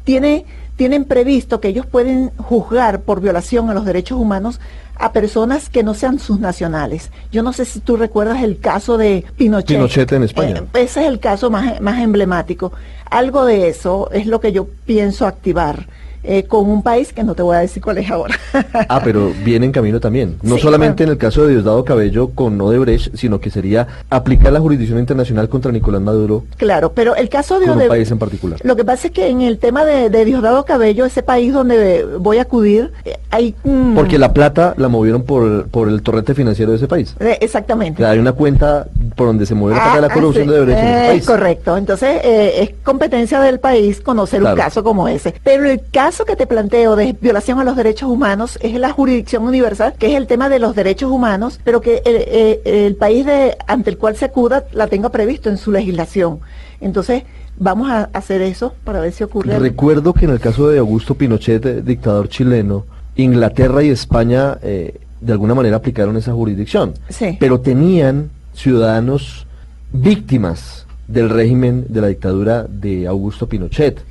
tienen 0.04 1.04
previsto 1.04 1.60
que 1.60 1.68
ellos 1.68 1.86
pueden 1.86 2.30
juzgar 2.38 3.02
por 3.02 3.20
violación 3.20 3.70
a 3.70 3.74
los 3.74 3.84
derechos 3.84 4.18
humanos 4.18 4.58
a 4.96 5.12
personas 5.12 5.68
que 5.68 5.82
no 5.82 5.94
sean 5.94 6.18
sus 6.18 6.38
nacionales. 6.38 7.10
Yo 7.30 7.42
no 7.42 7.52
sé 7.52 7.64
si 7.64 7.80
tú 7.80 7.96
recuerdas 7.96 8.42
el 8.42 8.58
caso 8.58 8.98
de 8.98 9.24
Pinochet. 9.36 9.76
Pinochet 9.76 10.12
en 10.12 10.22
España. 10.22 10.56
Eh, 10.74 10.82
ese 10.82 11.00
es 11.00 11.06
el 11.06 11.18
caso 11.18 11.50
más, 11.50 11.80
más 11.80 12.00
emblemático. 12.00 12.72
Algo 13.10 13.44
de 13.44 13.68
eso 13.68 14.10
es 14.12 14.26
lo 14.26 14.40
que 14.40 14.52
yo 14.52 14.68
pienso 14.86 15.26
activar. 15.26 15.86
Eh, 16.24 16.44
con 16.44 16.68
un 16.70 16.82
país 16.82 17.12
que 17.12 17.24
no 17.24 17.34
te 17.34 17.42
voy 17.42 17.56
a 17.56 17.60
decir 17.60 17.82
cuál 17.82 17.98
es 17.98 18.10
ahora. 18.10 18.38
ah, 18.88 19.00
pero 19.02 19.32
viene 19.44 19.66
en 19.66 19.72
camino 19.72 19.98
también. 19.98 20.36
No 20.42 20.56
solamente 20.58 21.02
en 21.02 21.10
el 21.10 21.18
caso 21.18 21.44
de 21.44 21.52
Diosdado 21.54 21.84
Cabello 21.84 22.30
con 22.30 22.60
Odebrecht, 22.60 23.16
sino 23.16 23.40
que 23.40 23.50
sería 23.50 23.88
aplicar 24.08 24.52
la 24.52 24.60
jurisdicción 24.60 24.98
internacional 24.98 25.48
contra 25.48 25.72
Nicolás 25.72 26.00
Maduro. 26.00 26.44
Claro, 26.56 26.92
pero 26.92 27.16
el 27.16 27.28
caso 27.28 27.58
de 27.58 27.66
Odebrecht. 27.66 27.82
un 27.82 27.88
país 27.88 28.10
en 28.10 28.18
particular. 28.18 28.60
Lo 28.62 28.76
que 28.76 28.84
pasa 28.84 29.08
es 29.08 29.12
que 29.12 29.28
en 29.28 29.40
el 29.40 29.58
tema 29.58 29.84
de, 29.84 30.24
Diosdado 30.24 30.64
Cabello, 30.64 31.04
ese 31.04 31.22
país 31.22 31.52
donde 31.52 32.04
voy 32.20 32.38
a 32.38 32.42
acudir, 32.42 32.92
eh, 33.04 33.18
hay. 33.30 33.54
Porque 33.94 34.18
la 34.18 34.32
plata 34.32 34.74
la 34.76 34.88
movieron 34.88 35.24
por, 35.24 35.66
por 35.68 35.88
el 35.88 36.02
torrente 36.02 36.34
financiero 36.34 36.70
de 36.70 36.76
ese 36.76 36.86
país. 36.86 37.16
Eh, 37.18 37.38
exactamente. 37.40 38.04
hay 38.04 38.18
una 38.18 38.32
cuenta 38.32 38.86
por 39.22 39.28
donde 39.28 39.46
se 39.46 39.54
mueve 39.54 39.78
la 39.78 39.94
de 39.94 40.00
la 40.00 40.06
ah, 40.08 40.10
corrupción 40.10 40.48
de 40.48 40.54
Odebrecht 40.54 40.78
en 40.80 40.88
ese 40.88 41.08
país. 41.08 41.26
Correcto. 41.26 41.76
Entonces, 41.76 42.20
es 42.24 42.70
competencia 42.82 43.40
del 43.40 43.60
país 43.60 44.00
conocer 44.00 44.42
un 44.42 44.54
caso 44.56 44.82
como 44.82 45.06
ese. 45.06 45.34
Pero 45.44 45.64
el 45.64 45.80
caso 45.92 46.24
que 46.24 46.34
te 46.34 46.46
planteo 46.46 46.96
de 46.96 47.16
violación 47.20 47.60
a 47.60 47.64
los 47.64 47.76
derechos 47.76 48.10
humanos 48.10 48.58
es 48.60 48.74
la 48.74 48.90
jurisdicción 48.90 49.44
universal, 49.44 49.94
que 49.96 50.08
es 50.08 50.14
el 50.16 50.26
tema 50.26 50.48
de 50.48 50.58
los 50.58 50.74
derechos 50.74 51.10
humanos, 51.10 51.60
pero 51.62 51.80
que 51.80 52.02
el, 52.04 52.16
eh, 52.16 52.86
el 52.86 52.96
país 52.96 53.24
de, 53.24 53.56
ante 53.66 53.90
el 53.90 53.98
cual 53.98 54.16
se 54.16 54.24
acuda 54.24 54.64
la 54.72 54.88
tenga 54.88 55.10
previsto 55.10 55.48
en 55.48 55.58
su 55.58 55.70
legislación. 55.70 56.40
Entonces, 56.80 57.22
vamos 57.58 57.90
a 57.90 58.10
hacer 58.12 58.42
eso 58.42 58.74
para 58.84 59.00
ver 59.00 59.12
si 59.12 59.22
ocurre. 59.24 59.58
Recuerdo 59.58 60.12
que 60.12 60.24
en 60.24 60.32
el 60.32 60.40
caso 60.40 60.68
de 60.68 60.78
Augusto 60.78 61.14
Pinochet, 61.14 61.64
eh, 61.64 61.82
dictador 61.82 62.28
chileno, 62.28 62.84
Inglaterra 63.16 63.82
y 63.82 63.90
España 63.90 64.58
eh, 64.62 64.98
de 65.20 65.32
alguna 65.32 65.54
manera 65.54 65.76
aplicaron 65.76 66.16
esa 66.16 66.32
jurisdicción, 66.32 66.94
sí. 67.08 67.36
pero 67.38 67.60
tenían 67.60 68.30
ciudadanos 68.54 69.46
víctimas 69.92 70.86
del 71.08 71.30
régimen 71.30 71.86
de 71.88 72.00
la 72.00 72.08
dictadura 72.08 72.64
de 72.68 73.06
Augusto 73.06 73.48
Pinochet. 73.48 74.02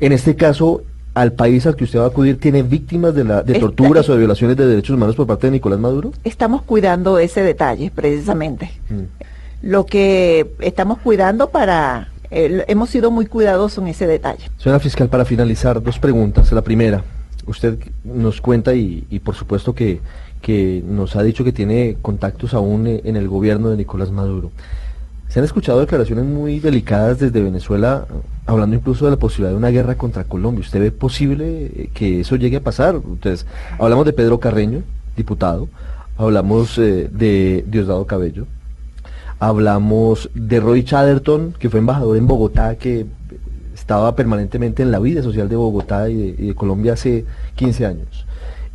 En 0.00 0.12
este 0.12 0.36
caso, 0.36 0.82
al 1.14 1.32
país 1.32 1.66
al 1.66 1.76
que 1.76 1.84
usted 1.84 1.98
va 1.98 2.04
a 2.04 2.08
acudir 2.08 2.38
tiene 2.38 2.62
víctimas 2.62 3.14
de, 3.14 3.24
la, 3.24 3.42
de 3.42 3.58
torturas 3.58 4.08
o 4.08 4.12
de 4.12 4.18
violaciones 4.18 4.56
de 4.56 4.66
derechos 4.66 4.96
humanos 4.96 5.16
por 5.16 5.26
parte 5.26 5.48
de 5.48 5.52
Nicolás 5.52 5.80
Maduro? 5.80 6.12
Estamos 6.24 6.62
cuidando 6.62 7.18
ese 7.18 7.42
detalle, 7.42 7.90
precisamente. 7.94 8.70
Mm. 8.88 9.66
Lo 9.66 9.86
que 9.86 10.52
estamos 10.60 10.98
cuidando 10.98 11.50
para... 11.50 12.08
hemos 12.30 12.90
sido 12.90 13.10
muy 13.10 13.26
cuidadosos 13.26 13.82
en 13.82 13.88
ese 13.88 14.06
detalle. 14.06 14.50
Señora 14.58 14.78
fiscal, 14.78 15.08
para 15.08 15.24
finalizar, 15.24 15.82
dos 15.82 15.98
preguntas. 15.98 16.52
La 16.52 16.62
primera, 16.62 17.02
usted 17.46 17.78
nos 18.04 18.40
cuenta 18.40 18.74
y, 18.74 19.04
y 19.10 19.18
por 19.18 19.34
supuesto 19.34 19.74
que, 19.74 20.00
que 20.40 20.82
nos 20.86 21.16
ha 21.16 21.22
dicho 21.22 21.44
que 21.44 21.52
tiene 21.52 21.96
contactos 22.00 22.54
aún 22.54 22.86
en 22.86 23.16
el 23.16 23.28
gobierno 23.28 23.70
de 23.70 23.76
Nicolás 23.76 24.10
Maduro. 24.10 24.50
Se 25.28 25.40
han 25.40 25.44
escuchado 25.44 25.80
declaraciones 25.80 26.24
muy 26.24 26.58
delicadas 26.58 27.18
desde 27.18 27.42
Venezuela, 27.42 28.06
hablando 28.46 28.76
incluso 28.76 29.04
de 29.04 29.10
la 29.10 29.18
posibilidad 29.18 29.50
de 29.50 29.58
una 29.58 29.68
guerra 29.68 29.96
contra 29.96 30.24
Colombia. 30.24 30.62
¿Usted 30.62 30.80
ve 30.80 30.90
posible 30.90 31.66
eh, 31.66 31.90
que 31.92 32.20
eso 32.20 32.36
llegue 32.36 32.56
a 32.56 32.62
pasar? 32.62 32.94
Entonces, 32.94 33.44
hablamos 33.78 34.06
de 34.06 34.14
Pedro 34.14 34.40
Carreño, 34.40 34.82
diputado, 35.16 35.68
hablamos 36.16 36.78
eh, 36.78 37.10
de 37.12 37.62
Diosdado 37.68 38.06
Cabello, 38.06 38.46
hablamos 39.38 40.30
de 40.34 40.60
Roy 40.60 40.82
Chatterton, 40.84 41.54
que 41.58 41.68
fue 41.68 41.80
embajador 41.80 42.16
en 42.16 42.26
Bogotá, 42.26 42.76
que 42.76 43.04
estaba 43.74 44.16
permanentemente 44.16 44.82
en 44.82 44.90
la 44.90 44.98
vida 44.98 45.22
social 45.22 45.48
de 45.50 45.56
Bogotá 45.56 46.08
y 46.08 46.32
de 46.32 46.54
Colombia 46.54 46.94
hace 46.94 47.26
15 47.56 47.84
años. 47.84 48.26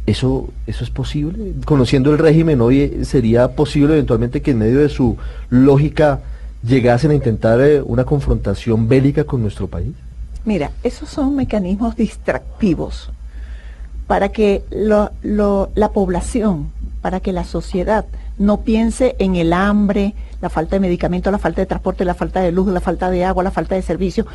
¿Eso, 0.05 0.49
¿Eso 0.67 0.83
es 0.83 0.89
posible? 0.89 1.53
Conociendo 1.65 2.11
el 2.11 2.17
régimen 2.17 2.59
hoy, 2.61 3.05
¿sería 3.05 3.55
posible 3.55 3.93
eventualmente 3.93 4.41
que 4.41 4.51
en 4.51 4.57
medio 4.59 4.79
de 4.79 4.89
su 4.89 5.17
lógica 5.49 6.19
llegasen 6.61 7.11
a 7.11 7.13
intentar 7.15 7.61
eh, 7.61 7.81
una 7.81 8.03
confrontación 8.03 8.87
bélica 8.89 9.23
con 9.23 9.41
nuestro 9.41 9.67
país? 9.67 9.93
Mira, 10.43 10.71
esos 10.83 11.07
son 11.09 11.35
mecanismos 11.37 11.95
distractivos 11.95 13.09
para 14.07 14.29
que 14.29 14.63
lo- 14.71 15.69
la 15.75 15.89
población, 15.91 16.67
para 17.03 17.19
que 17.19 17.33
la 17.33 17.43
sociedad 17.43 18.05
no 18.39 18.61
piense 18.61 19.17
en 19.19 19.35
el 19.35 19.51
hambre, 19.51 20.15
la 20.41 20.49
falta 20.49 20.77
de 20.77 20.79
medicamentos, 20.79 21.33
la 21.33 21.37
falta 21.37 21.59
de 21.59 21.65
transporte, 21.65 22.05
la 22.05 22.15
falta 22.15 22.39
de 22.39 22.53
luz, 22.53 22.69
la 22.69 22.79
falta 22.79 23.11
de 23.11 23.25
agua, 23.25 23.43
la 23.43 23.51
falta 23.51 23.75
de 23.75 23.81
servicio, 23.81 24.25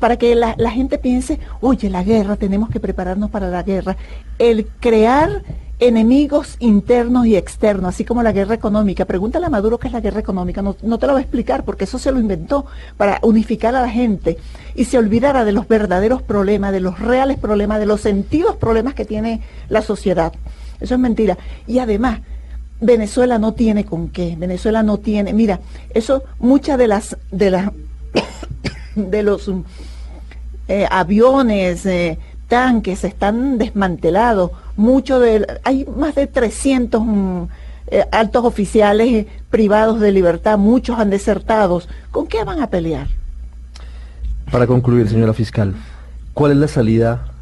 para 0.00 0.16
que 0.16 0.34
la, 0.34 0.70
gente 0.72 0.98
piense, 0.98 1.38
oye, 1.60 1.88
la 1.88 2.02
guerra, 2.02 2.34
tenemos 2.34 2.68
que 2.68 2.80
prepararnos 2.80 3.30
para 3.30 3.48
la 3.48 3.62
guerra. 3.62 3.96
El 4.40 4.66
crear 4.80 5.44
enemigos 5.78 6.56
internos 6.58 7.26
y 7.26 7.36
externos, 7.36 7.90
así 7.90 8.04
como 8.04 8.24
la 8.24 8.32
guerra 8.32 8.56
económica. 8.56 9.04
Pregúntale 9.04 9.46
a 9.46 9.50
Maduro 9.50 9.78
qué 9.78 9.86
es 9.86 9.92
la 9.92 10.00
guerra 10.00 10.18
económica, 10.18 10.62
no, 10.62 10.74
no 10.82 10.98
te 10.98 11.06
lo 11.06 11.12
va 11.12 11.20
a 11.20 11.22
explicar 11.22 11.64
porque 11.64 11.84
eso 11.84 12.00
se 12.00 12.10
lo 12.10 12.18
inventó 12.18 12.66
para 12.96 13.20
unificar 13.22 13.76
a 13.76 13.82
la 13.82 13.90
gente 13.90 14.36
y 14.74 14.86
se 14.86 14.98
olvidara 14.98 15.44
de 15.44 15.52
los 15.52 15.68
verdaderos 15.68 16.22
problemas, 16.22 16.72
de 16.72 16.80
los 16.80 16.98
reales 16.98 17.38
problemas, 17.38 17.78
de 17.78 17.86
los 17.86 18.00
sentidos 18.00 18.56
problemas 18.56 18.94
que 18.94 19.04
tiene 19.04 19.42
la 19.68 19.82
sociedad. 19.82 20.32
Eso 20.80 20.94
es 20.94 21.00
mentira. 21.00 21.36
Y 21.66 21.78
además, 21.78 22.20
Venezuela 22.80 23.38
no 23.38 23.54
tiene 23.54 23.84
con 23.84 24.08
qué, 24.08 24.36
Venezuela 24.36 24.82
no 24.82 24.98
tiene, 24.98 25.32
mira, 25.32 25.60
eso 25.90 26.22
muchas 26.38 26.78
de 26.78 26.88
las 26.88 27.16
de 27.30 27.50
las 27.50 27.70
de 28.94 29.22
los 29.22 29.50
eh, 30.68 30.86
aviones, 30.90 31.86
eh, 31.86 32.18
tanques 32.48 33.04
están 33.04 33.58
desmantelados, 33.58 34.50
mucho 34.76 35.20
de 35.20 35.46
hay 35.64 35.86
más 35.96 36.14
de 36.14 36.26
300 36.26 37.02
mm, 37.02 37.42
eh, 37.88 38.04
altos 38.12 38.44
oficiales 38.44 39.26
privados 39.48 40.00
de 40.00 40.12
libertad, 40.12 40.58
muchos 40.58 40.98
han 40.98 41.10
desertado. 41.10 41.80
¿Con 42.10 42.26
qué 42.26 42.44
van 42.44 42.60
a 42.60 42.68
pelear? 42.68 43.06
Para 44.50 44.66
concluir, 44.66 45.08
señora 45.08 45.32
fiscal, 45.32 45.74
¿cuál 46.34 46.52
es 46.52 46.58
la 46.58 46.68
salida 46.68 47.32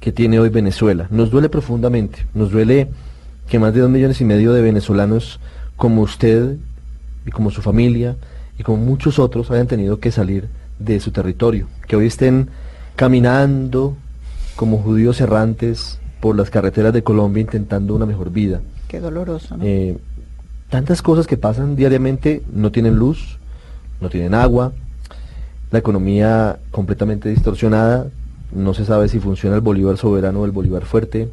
que 0.00 0.12
tiene 0.12 0.40
hoy 0.40 0.48
Venezuela? 0.48 1.06
Nos 1.10 1.30
duele 1.30 1.48
profundamente, 1.48 2.26
nos 2.34 2.50
duele 2.50 2.88
que 3.48 3.58
más 3.58 3.74
de 3.74 3.80
dos 3.80 3.90
millones 3.90 4.20
y 4.20 4.24
medio 4.24 4.52
de 4.52 4.62
venezolanos 4.62 5.40
como 5.76 6.02
usted 6.02 6.56
y 7.26 7.30
como 7.30 7.50
su 7.50 7.62
familia 7.62 8.16
y 8.58 8.62
como 8.62 8.78
muchos 8.78 9.18
otros 9.18 9.50
hayan 9.50 9.66
tenido 9.66 10.00
que 10.00 10.10
salir 10.10 10.48
de 10.78 11.00
su 11.00 11.10
territorio, 11.10 11.66
que 11.86 11.96
hoy 11.96 12.06
estén 12.06 12.48
caminando 12.96 13.96
como 14.56 14.78
judíos 14.78 15.20
errantes 15.20 15.98
por 16.20 16.36
las 16.36 16.50
carreteras 16.50 16.92
de 16.92 17.02
Colombia 17.02 17.40
intentando 17.40 17.94
una 17.94 18.06
mejor 18.06 18.30
vida. 18.30 18.60
Qué 18.88 19.00
doloroso, 19.00 19.56
¿no? 19.56 19.64
Eh, 19.64 19.96
tantas 20.68 21.02
cosas 21.02 21.26
que 21.26 21.36
pasan 21.36 21.76
diariamente, 21.76 22.42
no 22.52 22.70
tienen 22.70 22.96
luz, 22.96 23.38
no 24.00 24.08
tienen 24.08 24.34
agua, 24.34 24.72
la 25.70 25.78
economía 25.78 26.58
completamente 26.70 27.28
distorsionada, 27.28 28.06
no 28.52 28.74
se 28.74 28.84
sabe 28.84 29.08
si 29.08 29.20
funciona 29.20 29.56
el 29.56 29.62
bolívar 29.62 29.96
soberano 29.96 30.40
o 30.40 30.44
el 30.44 30.50
bolívar 30.50 30.84
fuerte, 30.84 31.28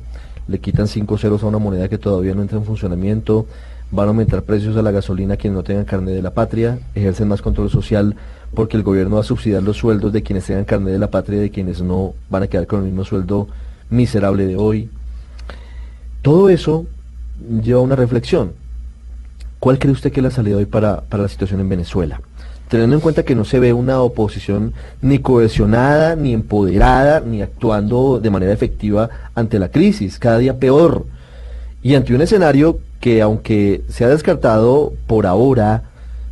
le 0.47 0.59
quitan 0.59 0.87
cinco 0.87 1.17
ceros 1.17 1.43
a 1.43 1.47
una 1.47 1.57
moneda 1.57 1.89
que 1.89 1.97
todavía 1.97 2.33
no 2.33 2.41
entra 2.41 2.57
en 2.57 2.65
funcionamiento, 2.65 3.45
van 3.91 4.07
a 4.07 4.09
aumentar 4.09 4.43
precios 4.43 4.75
a 4.77 4.81
la 4.81 4.91
gasolina 4.91 5.37
quienes 5.37 5.55
no 5.55 5.63
tengan 5.63 5.85
carne 5.85 6.11
de 6.11 6.21
la 6.21 6.33
patria, 6.33 6.79
ejercen 6.95 7.27
más 7.27 7.41
control 7.41 7.69
social 7.69 8.15
porque 8.53 8.77
el 8.77 8.83
gobierno 8.83 9.15
va 9.15 9.21
a 9.21 9.25
subsidiar 9.25 9.63
los 9.63 9.77
sueldos 9.77 10.13
de 10.13 10.23
quienes 10.23 10.45
tengan 10.45 10.65
carne 10.65 10.91
de 10.91 10.99
la 10.99 11.09
patria 11.09 11.39
y 11.39 11.41
de 11.43 11.51
quienes 11.51 11.81
no 11.81 12.13
van 12.29 12.43
a 12.43 12.47
quedar 12.47 12.67
con 12.67 12.79
el 12.79 12.85
mismo 12.85 13.03
sueldo 13.03 13.47
miserable 13.89 14.45
de 14.45 14.55
hoy. 14.57 14.89
Todo 16.21 16.49
eso 16.49 16.85
lleva 17.63 17.79
a 17.79 17.83
una 17.83 17.95
reflexión. 17.95 18.53
¿Cuál 19.59 19.79
cree 19.79 19.93
usted 19.93 20.11
que 20.11 20.19
es 20.19 20.23
la 20.23 20.31
salida 20.31 20.57
hoy 20.57 20.65
para, 20.65 21.01
para 21.01 21.23
la 21.23 21.29
situación 21.29 21.59
en 21.59 21.69
Venezuela? 21.69 22.21
Teniendo 22.69 22.95
en 22.95 23.01
cuenta 23.01 23.23
que 23.23 23.35
no 23.35 23.45
se 23.45 23.59
ve 23.59 23.71
una 23.71 24.01
oposición 24.01 24.73
ni 25.01 25.19
cohesionada, 25.19 26.15
ni 26.15 26.33
empoderada, 26.33 27.21
ni 27.21 27.41
actuando 27.41 28.19
de 28.19 28.29
manera 28.29 28.51
efectiva 28.51 29.09
ante 29.35 29.57
la 29.57 29.69
crisis, 29.69 30.19
cada 30.19 30.37
día 30.37 30.59
peor. 30.59 31.05
Y 31.81 31.95
ante 31.95 32.13
un 32.13 32.21
escenario 32.21 32.79
que 32.99 33.21
aunque 33.21 33.83
se 33.87 34.03
ha 34.03 34.09
descartado 34.09 34.93
por 35.07 35.25
ahora, 35.25 35.83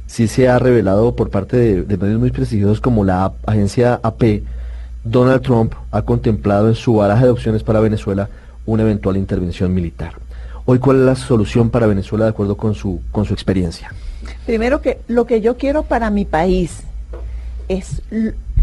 sí 0.08 0.28
se 0.28 0.50
ha 0.50 0.60
revelado 0.60 1.16
por 1.16 1.30
parte 1.30 1.84
de, 1.84 1.98
medios 1.98 2.20
muy 2.20 2.32
prestigiosos 2.32 2.82
como 2.82 3.04
la 3.04 3.34
agencia 3.46 4.00
AP, 4.04 4.44
Donald 5.04 5.42
Trump 5.42 5.74
ha 5.92 6.02
contemplado 6.02 6.68
en 6.68 6.76
su 6.76 6.96
baraja 6.96 7.26
de 7.26 7.32
opciones 7.32 7.64
para 7.64 7.80
Venezuela 7.80 8.30
una 8.66 8.84
eventual 8.84 9.18
intervención 9.18 9.74
militar. 9.74 10.25
Hoy, 10.66 10.80
¿cuál 10.80 10.98
es 11.00 11.04
la 11.06 11.16
solución 11.16 11.70
para 11.70 11.86
Venezuela 11.88 12.26
de 12.26 12.32
acuerdo 12.32 12.58
con 12.58 12.74
su, 12.74 13.02
con 13.12 13.26
su 13.26 13.34
experiencia? 13.34 13.94
Primero 14.46 14.82
que 14.82 15.00
lo 15.08 15.26
que 15.26 15.42
yo 15.42 15.58
quiero 15.58 15.84
para 15.84 16.10
mi 16.10 16.26
país 16.26 16.82
es 17.68 18.02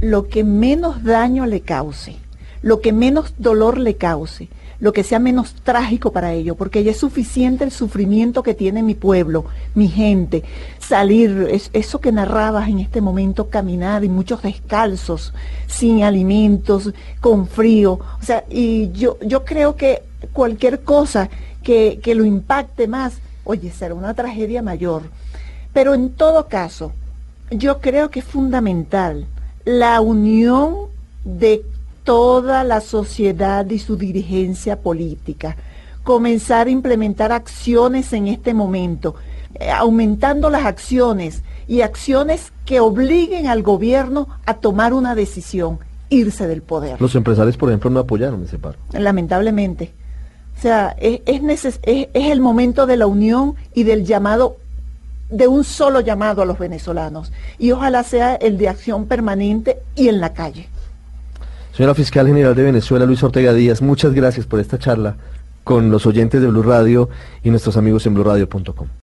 lo 0.00 0.26
que 0.28 0.42
menos 0.42 1.04
daño 1.04 1.46
le 1.46 1.60
cause, 1.60 2.16
lo 2.62 2.80
que 2.80 2.92
menos 2.92 3.34
dolor 3.38 3.78
le 3.78 3.94
cause, 3.94 4.48
lo 4.80 4.92
que 4.92 5.04
sea 5.04 5.20
menos 5.20 5.54
trágico 5.62 6.10
para 6.12 6.32
ello, 6.32 6.56
porque 6.56 6.82
ya 6.82 6.90
es 6.90 6.96
suficiente 6.96 7.62
el 7.62 7.70
sufrimiento 7.70 8.42
que 8.42 8.54
tiene 8.54 8.82
mi 8.82 8.96
pueblo, 8.96 9.44
mi 9.76 9.86
gente, 9.86 10.42
salir, 10.80 11.46
es- 11.52 11.70
eso 11.72 12.00
que 12.00 12.10
narrabas 12.10 12.68
en 12.68 12.80
este 12.80 13.00
momento, 13.00 13.48
caminar 13.48 14.02
y 14.02 14.08
muchos 14.08 14.42
descalzos, 14.42 15.32
sin 15.68 16.02
alimentos, 16.02 16.92
con 17.20 17.46
frío, 17.46 17.92
o 17.92 18.22
sea, 18.24 18.42
y 18.50 18.90
yo, 18.90 19.18
yo 19.24 19.44
creo 19.44 19.76
que 19.76 20.02
cualquier 20.32 20.80
cosa 20.80 21.30
que, 21.62 22.00
que 22.02 22.14
lo 22.14 22.24
impacte 22.24 22.86
más, 22.88 23.18
oye, 23.44 23.70
será 23.70 23.94
una 23.94 24.14
tragedia 24.14 24.62
mayor. 24.62 25.02
Pero 25.72 25.94
en 25.94 26.10
todo 26.10 26.48
caso, 26.48 26.92
yo 27.50 27.80
creo 27.80 28.10
que 28.10 28.20
es 28.20 28.24
fundamental 28.24 29.26
la 29.64 30.00
unión 30.00 30.74
de 31.24 31.64
toda 32.04 32.64
la 32.64 32.80
sociedad 32.80 33.68
y 33.70 33.78
su 33.78 33.96
dirigencia 33.96 34.80
política. 34.80 35.56
Comenzar 36.02 36.66
a 36.66 36.70
implementar 36.70 37.30
acciones 37.32 38.12
en 38.12 38.26
este 38.26 38.54
momento, 38.54 39.14
eh, 39.54 39.70
aumentando 39.70 40.50
las 40.50 40.64
acciones 40.64 41.42
y 41.68 41.82
acciones 41.82 42.52
que 42.64 42.80
obliguen 42.80 43.46
al 43.46 43.62
gobierno 43.62 44.28
a 44.46 44.54
tomar 44.54 44.92
una 44.92 45.14
decisión, 45.14 45.78
irse 46.08 46.48
del 46.48 46.62
poder 46.62 47.00
Los 47.00 47.14
empresarios, 47.14 47.56
por 47.56 47.68
ejemplo, 47.68 47.88
no 47.90 48.00
apoyaron 48.00 48.42
ese 48.44 48.58
paro. 48.58 48.78
lamentablemente. 48.92 49.92
O 50.56 50.60
sea, 50.62 50.94
es, 50.98 51.20
es, 51.26 51.80
es- 51.82 52.08
el 52.14 52.40
momento 52.40 52.86
de 52.86 52.96
la 52.96 53.06
unión 53.06 53.54
y 53.74 53.82
del 53.82 54.04
llamado, 54.04 54.56
de 55.30 55.48
un 55.48 55.64
solo 55.64 56.00
llamado 56.00 56.42
a 56.42 56.44
los 56.44 56.58
venezolanos. 56.58 57.32
Y 57.58 57.72
ojalá 57.72 58.04
sea 58.04 58.34
el 58.36 58.58
de 58.58 58.68
acción 58.68 59.06
permanente 59.06 59.78
y 59.96 60.08
en 60.08 60.20
la 60.20 60.32
calle. 60.34 60.68
Señora 61.74 61.94
Fiscal 61.94 62.26
General 62.26 62.54
de 62.54 62.64
Venezuela, 62.64 63.06
Luis 63.06 63.22
Ortega 63.22 63.52
Díaz, 63.54 63.80
muchas 63.80 64.12
gracias 64.12 64.46
por 64.46 64.60
esta 64.60 64.78
charla 64.78 65.16
con 65.64 65.90
los 65.90 66.06
oyentes 66.06 66.40
de 66.42 66.48
Blue 66.48 66.62
Radio 66.62 67.08
y 67.42 67.50
nuestros 67.50 67.76
amigos 67.76 68.04
en 68.06 68.14
blurradio.com. 68.14 68.88